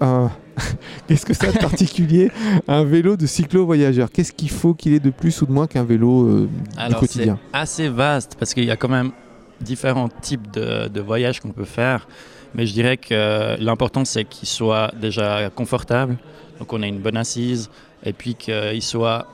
un... 0.00 0.30
Qu'est-ce 1.06 1.24
que 1.24 1.34
ça 1.34 1.46
a 1.46 1.52
de 1.52 1.58
particulier 1.58 2.32
un 2.66 2.82
vélo 2.82 3.16
de 3.16 3.26
cyclo-voyageur? 3.26 4.10
Qu'est-ce 4.10 4.32
qu'il 4.32 4.50
faut 4.50 4.74
qu'il 4.74 4.92
ait 4.92 4.98
de 4.98 5.10
plus 5.10 5.40
ou 5.40 5.46
de 5.46 5.52
moins 5.52 5.68
qu'un 5.68 5.84
vélo 5.84 6.24
euh, 6.26 6.48
du 6.48 6.78
Alors, 6.80 6.98
c'est 7.00 7.06
quotidien? 7.06 7.38
assez 7.52 7.88
vaste 7.88 8.34
parce 8.36 8.54
qu'il 8.54 8.64
y 8.64 8.72
a 8.72 8.76
quand 8.76 8.88
même 8.88 9.12
différents 9.60 10.08
types 10.08 10.50
de, 10.52 10.88
de 10.88 11.00
voyages 11.00 11.40
qu'on 11.40 11.50
peut 11.52 11.64
faire. 11.64 12.06
Mais 12.54 12.66
je 12.66 12.72
dirais 12.72 12.96
que 12.96 13.56
l'important, 13.62 14.04
c'est 14.04 14.24
qu'il 14.24 14.48
soit 14.48 14.90
déjà 15.00 15.50
confortable. 15.50 16.16
Donc, 16.58 16.72
on 16.72 16.82
a 16.82 16.86
une 16.86 16.98
bonne 16.98 17.16
assise. 17.16 17.70
Et 18.04 18.12
puis 18.12 18.34
qu'il 18.34 18.82
soit 18.82 19.26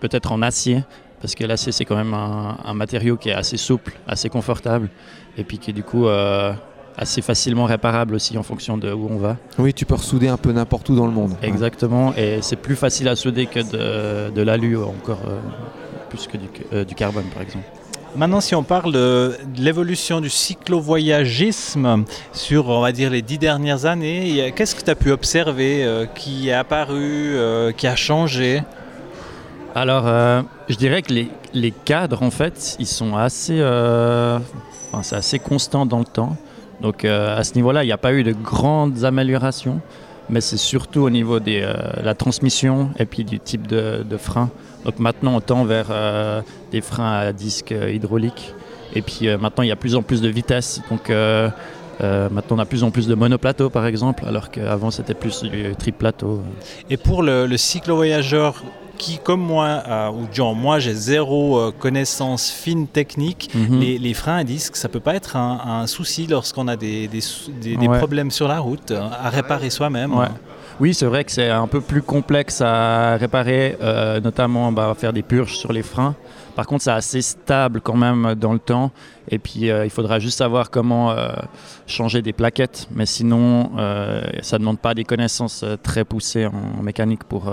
peut-être 0.00 0.32
en 0.32 0.42
acier. 0.42 0.84
Parce 1.20 1.34
que 1.34 1.44
l'acier, 1.44 1.72
c'est 1.72 1.84
quand 1.84 1.96
même 1.96 2.14
un, 2.14 2.56
un 2.64 2.74
matériau 2.74 3.16
qui 3.16 3.28
est 3.28 3.34
assez 3.34 3.56
souple, 3.56 3.92
assez 4.08 4.28
confortable. 4.28 4.88
Et 5.36 5.44
puis 5.44 5.58
qui, 5.58 5.72
du 5.72 5.82
coup, 5.82 6.06
euh, 6.06 6.52
assez 6.96 7.22
facilement 7.22 7.64
réparable 7.64 8.14
aussi 8.14 8.36
en 8.36 8.42
fonction 8.42 8.76
de 8.76 8.92
où 8.92 9.08
on 9.10 9.16
va. 9.16 9.36
Oui, 9.58 9.72
tu 9.72 9.86
peux 9.86 9.94
ressouder 9.94 10.28
un 10.28 10.36
peu 10.36 10.52
n'importe 10.52 10.88
où 10.88 10.96
dans 10.96 11.06
le 11.06 11.12
monde. 11.12 11.32
Exactement, 11.42 12.14
et 12.16 12.42
c'est 12.42 12.56
plus 12.56 12.76
facile 12.76 13.08
à 13.08 13.16
souder 13.16 13.46
que 13.46 13.60
de, 13.60 14.30
de 14.30 14.42
l'alu 14.42 14.76
encore 14.76 15.20
euh, 15.26 15.38
plus 16.10 16.26
que 16.26 16.36
du, 16.36 16.48
euh, 16.72 16.84
du 16.84 16.94
carbone 16.94 17.24
par 17.32 17.42
exemple. 17.42 17.64
Maintenant, 18.14 18.42
si 18.42 18.54
on 18.54 18.62
parle 18.62 18.92
de, 18.92 19.38
l'évolution 19.56 20.20
du 20.20 20.28
cyclovoyagisme 20.28 22.04
sur, 22.34 22.68
on 22.68 22.82
va 22.82 22.92
dire, 22.92 23.08
les 23.08 23.22
dix 23.22 23.38
dernières 23.38 23.86
années, 23.86 24.52
qu'est-ce 24.54 24.74
que 24.74 24.82
tu 24.82 24.90
as 24.90 24.94
pu 24.94 25.10
observer 25.10 25.82
euh, 25.82 26.04
qui 26.04 26.50
est 26.50 26.52
apparu, 26.52 27.34
euh, 27.34 27.72
qui 27.72 27.86
a 27.86 27.96
changé? 27.96 28.62
Alors, 29.74 30.06
euh, 30.06 30.42
je 30.68 30.76
dirais 30.76 31.00
que 31.00 31.10
les, 31.14 31.30
les 31.54 31.70
cadres, 31.70 32.22
en 32.22 32.30
fait, 32.30 32.76
ils 32.78 32.86
sont 32.86 33.16
assez, 33.16 33.64
c'est 35.02 35.16
assez 35.16 35.38
constant 35.38 35.86
dans 35.86 36.00
le 36.00 36.04
temps. 36.04 36.36
Donc, 36.82 37.06
à 37.06 37.42
ce 37.44 37.54
niveau-là, 37.54 37.82
il 37.82 37.86
n'y 37.86 37.92
a 37.92 37.98
pas 37.98 38.12
eu 38.12 38.24
de 38.24 38.32
grandes 38.32 39.04
améliorations, 39.04 39.80
mais 40.28 40.42
c'est 40.42 40.58
surtout 40.58 41.00
au 41.00 41.10
niveau 41.10 41.40
de 41.40 41.62
la 42.02 42.14
transmission 42.14 42.90
et 42.98 43.06
puis 43.06 43.24
du 43.24 43.40
type 43.40 43.66
de 43.66 44.16
frein. 44.18 44.50
Donc, 44.84 44.98
maintenant, 44.98 45.36
on 45.36 45.40
tend 45.40 45.64
vers 45.64 45.86
euh, 45.90 46.40
des 46.70 46.80
freins 46.80 47.12
à 47.12 47.32
disque 47.32 47.72
euh, 47.72 47.90
hydraulique. 47.92 48.52
Et 48.94 49.02
puis, 49.02 49.28
euh, 49.28 49.38
maintenant, 49.38 49.62
il 49.64 49.68
y 49.68 49.72
a 49.72 49.76
plus 49.76 49.94
en 49.94 50.02
plus 50.02 50.20
de 50.20 50.28
vitesse. 50.28 50.80
Donc, 50.90 51.08
euh, 51.10 51.48
maintenant, 52.00 52.56
on 52.56 52.58
a 52.58 52.64
plus 52.66 52.82
en 52.84 52.90
plus 52.90 53.06
de 53.06 53.14
monoplateaux, 53.14 53.70
par 53.70 53.86
exemple, 53.86 54.24
alors 54.26 54.50
qu'avant, 54.50 54.90
c'était 54.90 55.14
plus 55.14 55.42
du 55.42 55.74
triplateau. 55.78 56.42
Et 56.90 56.96
pour 56.96 57.22
le, 57.22 57.46
le 57.46 57.56
cyclo-voyageur 57.56 58.62
qui, 58.98 59.18
comme 59.18 59.40
moi, 59.40 59.82
euh, 59.88 60.10
ou 60.10 60.26
genre 60.32 60.54
moi, 60.54 60.78
j'ai 60.78 60.94
zéro 60.94 61.58
euh, 61.58 61.72
connaissance 61.76 62.50
fine 62.50 62.86
technique, 62.86 63.50
Mhm. 63.54 63.80
les, 63.80 63.98
les 63.98 64.14
freins 64.14 64.36
à 64.38 64.44
disque, 64.44 64.76
ça 64.76 64.88
peut 64.88 65.00
pas 65.00 65.14
être 65.14 65.36
un, 65.36 65.60
un 65.82 65.86
souci 65.86 66.26
lorsqu'on 66.26 66.68
a 66.68 66.76
des, 66.76 67.08
des 67.08 67.20
sou- 67.20 67.50
des- 67.60 67.76
des 67.76 67.88
Ouais. 67.88 67.98
problèmes 67.98 68.30
sur 68.30 68.46
la 68.48 68.60
route 68.60 68.90
euh, 68.92 69.00
à 69.24 69.28
réparer 69.30 69.70
soi-même. 69.70 70.14
Ouais. 70.16 70.26
Oui, 70.80 70.94
c'est 70.94 71.06
vrai 71.06 71.22
que 71.24 71.30
c'est 71.30 71.50
un 71.50 71.66
peu 71.66 71.80
plus 71.80 72.02
complexe 72.02 72.62
à 72.62 73.16
réparer, 73.16 73.76
euh, 73.82 74.20
notamment 74.20 74.72
bah, 74.72 74.94
faire 74.96 75.12
des 75.12 75.22
purges 75.22 75.56
sur 75.56 75.72
les 75.72 75.82
freins. 75.82 76.14
Par 76.56 76.66
contre, 76.66 76.82
c'est 76.84 76.90
assez 76.90 77.20
stable 77.20 77.80
quand 77.82 77.96
même 77.96 78.34
dans 78.34 78.52
le 78.52 78.58
temps. 78.58 78.90
Et 79.28 79.38
puis, 79.38 79.70
euh, 79.70 79.84
il 79.84 79.90
faudra 79.90 80.18
juste 80.18 80.38
savoir 80.38 80.70
comment 80.70 81.10
euh, 81.10 81.28
changer 81.86 82.22
des 82.22 82.32
plaquettes. 82.32 82.88
Mais 82.90 83.06
sinon, 83.06 83.72
ça 84.40 84.56
ne 84.56 84.60
demande 84.60 84.78
pas 84.78 84.94
des 84.94 85.04
connaissances 85.04 85.64
très 85.82 86.04
poussées 86.04 86.46
en 86.46 86.82
mécanique 86.82 87.24
pour 87.24 87.52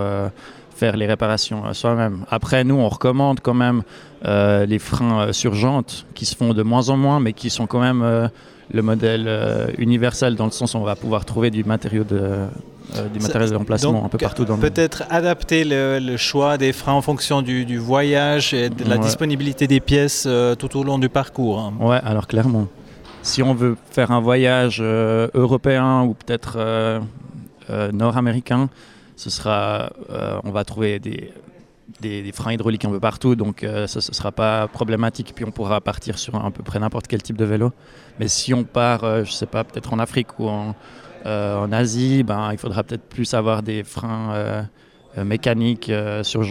faire 0.75 0.95
les 0.95 1.05
réparations 1.05 1.73
soi-même. 1.73 2.25
Après, 2.29 2.63
nous, 2.63 2.75
on 2.75 2.87
recommande 2.87 3.41
quand 3.41 3.53
même 3.53 3.83
les 4.23 4.79
freins 4.79 5.33
sur 5.33 5.53
jantes 5.53 6.05
qui 6.15 6.25
se 6.25 6.35
font 6.35 6.53
de 6.53 6.63
moins 6.63 6.89
en 6.89 6.97
moins, 6.97 7.19
mais 7.19 7.33
qui 7.33 7.49
sont 7.49 7.67
quand 7.67 7.81
même 7.81 8.29
le 8.71 8.81
modèle 8.81 9.73
universel 9.77 10.35
dans 10.35 10.45
le 10.45 10.51
sens 10.51 10.73
où 10.73 10.77
on 10.77 10.83
va 10.83 10.95
pouvoir 10.95 11.25
trouver 11.25 11.51
du 11.51 11.63
matériau 11.63 12.03
de, 12.03 12.47
euh, 12.95 13.07
du 13.09 13.19
Ça- 13.19 13.27
matériel 13.27 13.49
de 13.51 13.55
remplacement 13.55 13.91
donc, 13.93 14.05
un 14.05 14.09
peu 14.09 14.17
partout 14.17 14.45
dans 14.45 14.55
le 14.55 14.61
monde. 14.61 14.69
Peut-être 14.71 15.03
adapter 15.09 15.63
le, 15.63 15.99
le 15.99 16.17
choix 16.17 16.57
des 16.57 16.73
freins 16.73 16.93
en 16.93 17.01
fonction 17.01 17.41
du, 17.41 17.65
du 17.65 17.77
voyage 17.77 18.53
et 18.53 18.69
de 18.69 18.83
la 18.83 18.95
Ouais. 18.97 19.01
disponibilité 19.03 19.67
des 19.67 19.79
pièces 19.79 20.25
euh, 20.27 20.55
tout 20.55 20.77
au 20.77 20.83
long 20.83 20.99
du 20.99 21.09
parcours. 21.09 21.59
hein. 21.59 21.73
Ouais, 21.79 21.99
alors 22.03 22.27
clairement. 22.27 22.67
Si 23.21 23.43
on 23.43 23.53
veut 23.53 23.75
faire 23.91 24.11
un 24.11 24.21
voyage 24.21 24.79
euh, 24.81 25.27
européen 25.33 26.03
ou 26.03 26.13
peut-être 26.13 26.57
nord-américain, 27.91 28.69
ce 29.15 29.29
sera, 29.29 29.91
on 30.43 30.51
va 30.51 30.63
trouver 30.63 30.99
des, 30.99 31.31
des, 31.99 32.21
des 32.23 32.31
freins 32.31 32.53
hydrauliques 32.53 32.85
un 32.85 32.89
peu 32.89 32.99
partout, 32.99 33.35
donc 33.35 33.63
euh, 33.63 33.87
ça 33.87 33.97
ne 33.99 34.13
sera 34.13 34.31
pas 34.31 34.67
problématique. 34.67 35.33
Puis 35.35 35.45
on 35.45 35.51
pourra 35.51 35.81
partir 35.81 36.17
sur 36.17 36.35
à 36.35 36.49
peu 36.51 36.63
près 36.63 36.79
n'importe 36.79 37.07
quel 37.07 37.21
type 37.21 37.37
de 37.37 37.45
vélo. 37.45 37.71
Mais 38.19 38.27
si 38.27 38.53
on 38.53 38.63
part, 38.63 39.03
euh, 39.03 39.23
je 39.23 39.31
sais 39.31 39.45
pas, 39.45 39.63
peut-être 39.63 39.93
en 39.93 39.99
Afrique 39.99 40.39
ou 40.39 40.47
en, 40.47 40.75
en 41.25 41.71
Asie, 41.71 42.23
ben, 42.23 42.51
il 42.51 42.57
faudra 42.57 42.83
peut-être 42.83 43.07
plus 43.07 43.33
avoir 43.33 43.63
des 43.63 43.83
freins 43.83 44.31
euh, 44.33 44.61
euh, 45.17 45.23
mécaniques 45.23 45.89
euh, 45.89 46.23
sur. 46.23 46.43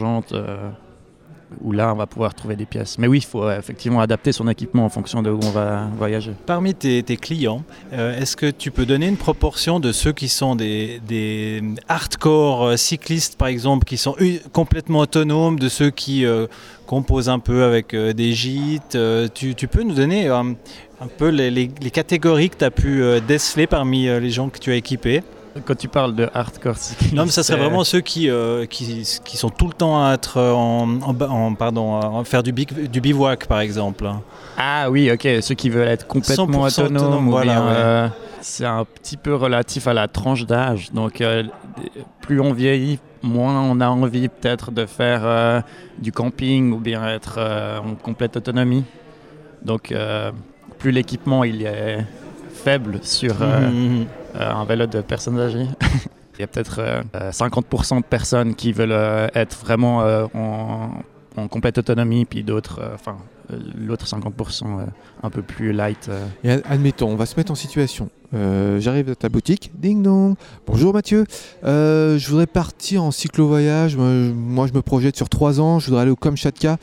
Où 1.62 1.72
là 1.72 1.92
on 1.92 1.96
va 1.96 2.06
pouvoir 2.06 2.34
trouver 2.34 2.56
des 2.56 2.66
pièces. 2.66 2.98
Mais 2.98 3.06
oui, 3.06 3.18
il 3.18 3.24
faut 3.24 3.44
euh, 3.44 3.58
effectivement 3.58 4.00
adapter 4.00 4.32
son 4.32 4.48
équipement 4.48 4.84
en 4.84 4.88
fonction 4.88 5.22
de 5.22 5.30
où 5.30 5.40
on 5.42 5.50
va 5.50 5.88
voyager. 5.96 6.32
Parmi 6.46 6.74
tes, 6.74 7.02
clients, 7.16 7.62
euh, 7.92 8.18
est-ce 8.18 8.36
que 8.36 8.50
tu 8.50 8.70
peux 8.70 8.86
donner 8.86 9.08
une 9.08 9.16
proportion 9.16 9.80
de 9.80 9.92
ceux 9.92 10.12
qui 10.12 10.28
sont 10.28 10.56
des, 10.56 11.62
hardcore 11.88 12.64
euh, 12.64 12.76
cyclistes, 12.76 13.36
par 13.36 13.48
exemple, 13.48 13.84
qui 13.84 13.96
sont 13.96 14.16
complètement 14.52 15.00
autonomes, 15.00 15.58
de 15.58 15.68
ceux 15.68 15.90
qui 15.90 16.24
composent 16.86 17.28
un 17.28 17.38
peu 17.38 17.64
avec 17.64 17.94
des 17.94 18.32
gîtes 18.32 18.96
tu, 19.34 19.68
peux 19.68 19.82
nous 19.82 19.94
donner 19.94 20.28
un 20.28 20.54
peu 21.16 21.28
les, 21.28 21.50
les- 21.50 21.90
catégories 21.90 22.50
que 22.50 22.56
tu 22.56 22.64
as 22.64 22.70
pu 22.70 23.02
déceler 23.26 23.66
parmi 23.66 24.06
les 24.06 24.30
gens 24.30 24.48
que 24.48 24.58
tu 24.58 24.70
as 24.70 24.76
équipés? 24.76 25.22
Quand 25.64 25.76
tu 25.76 25.88
parles 25.88 26.14
de 26.14 26.28
hardcore 26.34 26.76
cycliste, 26.76 27.14
Non, 27.14 27.24
mais 27.24 27.30
ça 27.30 27.42
serait 27.42 27.56
c'est- 27.58 27.64
vraiment 27.64 27.82
ceux 27.82 28.00
qui, 28.00 28.30
euh, 28.30 28.66
qui, 28.66 29.02
qui 29.24 29.36
sont 29.36 29.50
tout 29.50 29.66
le 29.66 29.72
temps 29.72 30.04
à 30.06 30.14
être 30.14 30.36
euh, 30.36 30.52
en, 30.52 31.00
en, 31.02 31.12
ba- 31.12 31.28
en- 31.30 31.54
pardon, 31.54 32.22
faire 32.24 32.42
du, 32.42 32.52
bic- 32.52 32.88
du 32.88 33.00
bivouac, 33.00 33.46
par 33.46 33.60
exemple. 33.60 34.08
Ah 34.56 34.88
oui, 34.90 35.10
ok, 35.10 35.26
ceux 35.40 35.54
qui 35.54 35.68
veulent 35.70 35.88
être 35.88 36.06
complètement 36.06 36.66
100% 36.68 36.82
autonomes. 36.82 36.96
autonome, 36.96 37.30
voilà, 37.30 37.52
ouais. 37.64 37.70
euh, 37.72 38.08
c'est 38.40 38.64
un 38.66 38.84
petit 38.84 39.16
peu 39.16 39.34
relatif 39.34 39.88
à 39.88 39.94
la 39.94 40.06
tranche 40.06 40.46
d'âge. 40.46 40.92
Donc, 40.92 41.20
euh, 41.20 41.42
plus 42.20 42.40
on 42.40 42.52
vieillit, 42.52 43.00
moins 43.22 43.60
on 43.60 43.80
a 43.80 43.88
envie 43.88 44.28
peut-être 44.28 44.70
de 44.70 44.86
faire 44.86 45.22
euh, 45.24 45.60
du 45.98 46.12
camping 46.12 46.72
ou 46.72 46.78
bien 46.78 47.08
être 47.08 47.36
euh, 47.38 47.78
en 47.80 47.94
complète 47.96 48.36
autonomie. 48.36 48.84
Donc, 49.62 49.90
euh, 49.90 50.30
plus 50.78 50.92
l'équipement 50.92 51.42
il 51.42 51.62
est 51.66 52.04
faible 52.52 53.00
sur 53.02 53.42
euh, 53.42 53.70
Mhm. 53.70 54.02
euh, 54.02 54.04
un 54.34 54.64
vélo 54.64 54.86
de 54.86 55.00
personnes 55.00 55.38
âgées. 55.38 55.66
Il 56.38 56.42
y 56.42 56.44
a 56.44 56.46
peut-être 56.46 56.78
euh, 56.78 57.02
euh, 57.16 57.30
50% 57.32 57.98
de 57.98 58.04
personnes 58.04 58.54
qui 58.54 58.72
veulent 58.72 58.92
euh, 58.92 59.26
être 59.34 59.56
vraiment 59.58 60.02
euh, 60.02 60.26
en, 60.34 60.90
en 61.36 61.48
complète 61.48 61.78
autonomie, 61.78 62.24
puis 62.24 62.44
d'autres, 62.44 62.80
euh, 62.80 62.94
enfin, 62.94 63.16
euh, 63.52 63.58
l'autre 63.76 64.06
50% 64.06 64.62
euh, 64.64 64.84
un 65.24 65.30
peu 65.30 65.42
plus 65.42 65.72
light. 65.72 66.08
euh. 66.08 66.26
Et 66.44 66.52
ad- 66.52 66.62
admettons, 66.68 67.08
on 67.10 67.16
va 67.16 67.26
se 67.26 67.34
mettre 67.36 67.50
en 67.50 67.56
situation. 67.56 68.08
Euh, 68.34 68.78
J'arrive 68.78 69.08
à 69.10 69.14
ta 69.14 69.28
boutique, 69.28 69.70
ding 69.78 70.02
dong. 70.02 70.34
Bonjour 70.66 70.92
Mathieu. 70.92 71.24
Euh, 71.64 72.18
je 72.18 72.28
voudrais 72.28 72.46
partir 72.46 73.02
en 73.02 73.10
cyclo-voyage. 73.10 73.96
Moi, 73.96 74.66
je- 74.66 74.72
me 74.74 74.82
projette 74.82 75.16
sur 75.16 75.28
trois 75.30 75.60
ans. 75.60 75.78
Je 75.78 75.86
voudrais 75.86 76.02
aller 76.02 76.10
au 76.10 76.16
Kamchatka. 76.16 76.76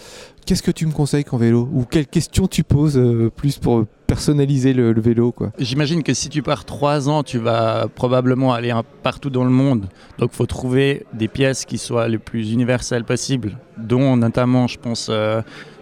Qu'est-ce 0.45 0.63
que 0.63 0.71
tu 0.71 0.85
me 0.87 0.91
conseilles 0.91 1.23
qu'en 1.23 1.37
vélo? 1.37 1.69
Ou 1.73 1.85
quelles 1.85 2.07
questions 2.07 2.47
tu 2.47 2.63
poses 2.63 2.97
euh, 2.97 3.29
plus 3.35 3.57
pour 3.57 3.85
personnaliser 4.07 4.73
le, 4.73 4.91
le 4.93 5.01
vélo 5.01 5.31
quoi? 5.31 5.51
J'imagine 5.59 6.03
que 6.03 6.13
si 6.13 6.29
tu 6.29 6.41
pars 6.43 6.65
trois 6.65 7.09
ans, 7.09 7.23
tu 7.23 7.37
vas 7.39 7.87
probablement 7.93 8.53
aller 8.53 8.69
un- 8.71 8.83
partout 9.03 9.29
dans 9.31 9.43
le 9.43 9.49
monde. 9.51 9.85
Donc 10.19 10.31
il 10.33 10.35
faut 10.35 10.45
trouver 10.47 11.05
des 11.13 11.27
pièces 11.27 11.65
qui 11.65 11.77
soient 11.77 12.07
les 12.07 12.19
plus 12.19 12.51
universelles 12.51 13.03
possibles, 13.05 13.57
dont 13.77 14.17
notamment, 14.17 14.67
je 14.67 14.77
pense, 14.79 15.09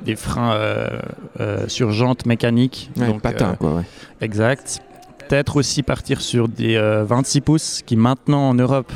des 0.06 0.16
freins 0.16 0.58
sur 1.68 1.92
jantes 1.92 2.26
mécaniques. 2.26 2.90
Ouais, 2.98 3.08
Donc, 3.08 3.22
Patin, 3.22 3.56
quoi. 3.56 3.76
Ouais. 3.76 3.84
Exact. 4.22 4.82
Peut-être 5.34 5.56
aussi 5.56 5.82
partir 5.82 6.22
sur 6.22 6.48
des 6.48 6.76
euh, 6.76 7.04
26 7.06 7.42
pouces 7.42 7.82
qui 7.84 7.96
maintenant 7.96 8.50
en 8.50 8.54
Europe 8.54 8.92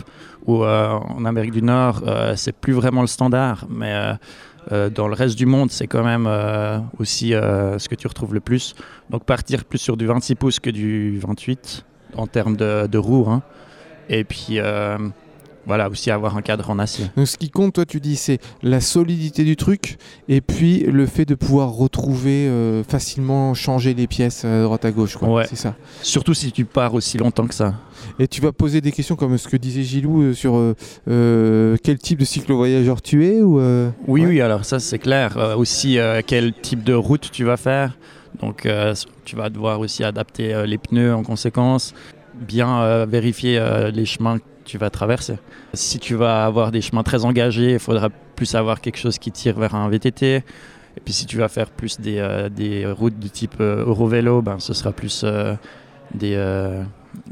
ou 0.45 0.63
euh, 0.63 0.89
en 0.89 1.25
Amérique 1.25 1.49
du 1.51 1.63
Nord, 1.63 2.03
euh, 2.05 2.35
c'est 2.35 2.51
plus 2.55 2.73
vraiment 2.73 3.01
le 3.01 3.07
standard, 3.07 3.65
mais 3.71 3.91
euh, 3.91 4.13
euh, 4.71 4.89
dans 4.91 5.07
le 5.07 5.15
reste 5.15 5.35
du 5.35 5.47
monde, 5.47 5.71
c'est 5.71 5.87
quand 5.87 6.03
même 6.03 6.27
euh, 6.27 6.77
aussi 6.99 7.33
euh, 7.33 7.79
ce 7.79 7.89
que 7.89 7.95
tu 7.95 8.05
retrouves 8.05 8.35
le 8.35 8.39
plus. 8.39 8.75
Donc 9.09 9.23
partir 9.23 9.65
plus 9.65 9.79
sur 9.79 9.97
du 9.97 10.05
26 10.05 10.35
pouces 10.35 10.59
que 10.59 10.69
du 10.69 11.17
28 11.17 11.83
en 12.15 12.27
termes 12.27 12.55
de, 12.55 12.85
de 12.85 12.97
roues. 12.99 13.25
hein. 13.31 13.41
Et 14.07 14.23
puis 14.23 14.59
euh, 14.59 14.95
voilà, 15.67 15.89
aussi 15.89 16.09
avoir 16.09 16.37
un 16.37 16.41
cadre 16.41 16.69
en 16.69 16.79
acier. 16.79 17.05
Donc 17.17 17.27
ce 17.27 17.37
qui 17.37 17.49
compte, 17.49 17.73
toi, 17.73 17.85
tu 17.85 17.99
dis, 17.99 18.15
c'est 18.15 18.39
la 18.63 18.79
solidité 18.79 19.43
du 19.43 19.57
truc 19.57 19.97
et 20.29 20.39
puis 20.39 20.79
le 20.79 21.05
fait 21.05 21.25
de 21.25 21.35
pouvoir 21.35 21.71
retrouver 21.73 22.47
euh, 22.47 22.83
facilement, 22.85 23.53
changer 23.53 23.93
les 23.93 24.07
pièces 24.07 24.45
à 24.45 24.63
droite 24.63 24.85
à 24.85 24.91
gauche. 24.91 25.17
quoi. 25.17 25.27
Ouais. 25.29 25.45
C'est 25.49 25.57
ça. 25.57 25.75
Surtout 26.01 26.33
si 26.33 26.51
tu 26.53 26.63
pars 26.63 26.93
aussi 26.93 27.17
longtemps 27.17 27.45
que 27.47 27.53
ça. 27.53 27.75
Et 28.17 28.27
tu 28.29 28.39
vas 28.41 28.53
poser 28.53 28.79
des 28.79 28.93
questions 28.93 29.17
comme 29.17 29.37
ce 29.37 29.47
que 29.49 29.57
disait 29.57 29.83
Gilou 29.83 30.21
euh, 30.21 30.33
sur 30.33 30.53
euh, 30.55 31.75
quel 31.83 31.97
type 31.97 32.19
de 32.19 32.25
cyclo-voyageur 32.25 33.01
tu 33.01 33.25
es 33.27 33.41
ou 33.41 33.59
Oui, 34.07 34.21
ouais. 34.21 34.27
oui, 34.27 34.41
alors 34.41 34.63
ça 34.63 34.79
c'est 34.79 34.99
clair. 34.99 35.55
Aussi, 35.57 35.97
quel 36.25 36.53
type 36.53 36.83
de 36.83 36.93
route 36.93 37.29
tu 37.31 37.43
vas 37.43 37.57
faire. 37.57 37.97
Donc, 38.41 38.67
tu 39.25 39.35
vas 39.35 39.49
devoir 39.49 39.79
aussi 39.79 40.03
adapter 40.03 40.63
les 40.65 40.77
pneus 40.77 41.13
en 41.13 41.23
conséquence, 41.23 41.93
bien 42.35 43.05
vérifier 43.05 43.61
les 43.93 44.05
chemins 44.05 44.37
tu 44.67 44.77
vas 44.77 44.89
traverser. 44.89 45.37
Si 45.73 45.97
tu 45.97 46.13
vas 46.15 46.45
avoir 46.45 46.71
des 46.71 46.81
chemins 46.81 47.03
très 47.03 47.25
engagés, 47.25 47.73
il 47.73 47.79
faudra 47.79 48.09
plus 48.35 48.53
avoir 48.53 48.81
quelque 48.81 48.97
chose 48.97 49.17
qui 49.17 49.31
tire 49.31 49.57
vers 49.57 49.73
un 49.73 49.89
VTT. 49.89 50.35
Et 50.35 50.99
puis, 51.03 51.13
si 51.13 51.25
tu 51.25 51.37
vas 51.37 51.47
faire 51.47 51.69
plus 51.69 51.99
des, 51.99 52.17
euh, 52.19 52.49
des 52.49 52.85
routes 52.85 53.17
du 53.17 53.29
type 53.29 53.55
euh, 53.61 53.85
Eurovélo, 53.85 54.41
ben, 54.41 54.59
ce 54.59 54.73
sera 54.73 54.91
plus 54.91 55.21
euh, 55.23 55.55
des, 56.13 56.33
euh, 56.35 56.83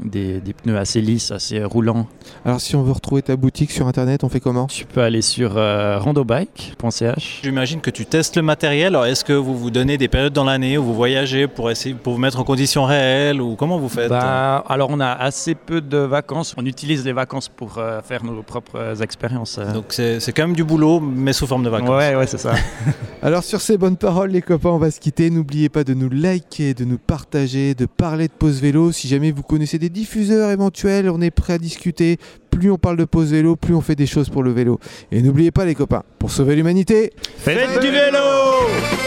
des, 0.02 0.40
des 0.40 0.52
pneus 0.52 0.76
assez 0.78 1.00
lisses, 1.00 1.30
assez 1.30 1.62
roulants. 1.64 2.06
Alors 2.44 2.60
si 2.60 2.76
on 2.76 2.82
veut 2.82 2.92
retrouver 2.92 3.22
ta 3.22 3.36
boutique 3.36 3.70
sur 3.70 3.86
internet, 3.86 4.24
on 4.24 4.28
fait 4.28 4.40
comment? 4.40 4.66
Tu 4.66 4.84
peux 4.86 5.00
aller 5.02 5.22
sur 5.22 5.56
euh, 5.56 5.98
randobike.ch. 5.98 7.40
J'imagine 7.42 7.80
que 7.80 7.90
tu 7.90 8.06
testes 8.06 8.36
le 8.36 8.42
matériel. 8.42 8.88
Alors, 8.88 9.06
est-ce 9.06 9.24
que 9.24 9.32
vous 9.32 9.56
vous 9.56 9.70
donnez 9.70 9.98
des 9.98 10.08
périodes 10.08 10.32
dans 10.32 10.44
l'année 10.44 10.78
où 10.78 10.84
vous 10.84 10.94
voyagez 10.94 11.46
pour 11.48 11.70
essayer 11.70 11.94
pour 11.94 12.14
vous 12.14 12.18
mettre 12.18 12.38
en 12.38 12.44
conditions 12.44 12.84
réelles 12.84 13.40
ou 13.40 13.56
comment 13.56 13.78
vous 13.78 13.88
faites? 13.88 14.08
Bah, 14.10 14.64
alors 14.68 14.88
on 14.90 15.00
a 15.00 15.10
assez 15.12 15.54
peu 15.54 15.80
de 15.80 15.98
vacances. 15.98 16.54
On 16.56 16.64
utilise 16.66 17.04
les 17.04 17.12
vacances 17.12 17.48
pour 17.48 17.78
euh, 17.78 18.00
faire 18.02 18.24
nos 18.24 18.42
propres 18.42 19.02
expériences. 19.02 19.58
euh. 19.58 19.72
Donc 19.72 19.86
c'est 19.90 20.20
c'est 20.20 20.32
quand 20.32 20.46
même 20.46 20.56
du 20.56 20.64
boulot, 20.64 21.00
mais 21.00 21.32
sous 21.32 21.46
forme 21.46 21.64
de 21.64 21.68
vacances. 21.70 21.90
ouais, 21.90 22.14
ouais, 22.14 22.26
c'est 22.26 22.38
ça. 22.38 22.52
Alors 23.22 23.42
sur 23.44 23.60
ces 23.60 23.76
bonnes 23.78 23.96
paroles 23.96 24.30
les 24.30 24.42
copains, 24.42 24.70
on 24.70 24.78
va 24.78 24.90
se 24.90 25.00
quitter. 25.00 25.30
N'oubliez 25.30 25.68
pas 25.68 25.84
de 25.84 25.94
nous 25.94 26.08
liker, 26.10 26.74
de 26.74 26.84
nous 26.84 26.98
partager, 26.98 27.74
de 27.74 27.86
parler 27.86 28.28
de 28.28 28.32
pause 28.32 28.60
vélo. 28.60 28.92
Si 28.92 29.08
jamais 29.08 29.30
vous 29.32 29.42
connaissez 29.42 29.75
des 29.78 29.88
diffuseurs 29.88 30.50
éventuels, 30.50 31.10
on 31.10 31.20
est 31.20 31.30
prêt 31.30 31.54
à 31.54 31.58
discuter. 31.58 32.18
Plus 32.50 32.70
on 32.70 32.78
parle 32.78 32.96
de 32.96 33.04
pause 33.04 33.32
vélo, 33.32 33.56
plus 33.56 33.74
on 33.74 33.80
fait 33.80 33.96
des 33.96 34.06
choses 34.06 34.30
pour 34.30 34.42
le 34.42 34.52
vélo. 34.52 34.80
Et 35.12 35.20
n'oubliez 35.22 35.50
pas 35.50 35.64
les 35.64 35.74
copains, 35.74 36.02
pour 36.18 36.30
sauver 36.30 36.56
l'humanité, 36.56 37.12
Faites 37.38 37.80
du 37.80 37.90
vélo 37.90 39.05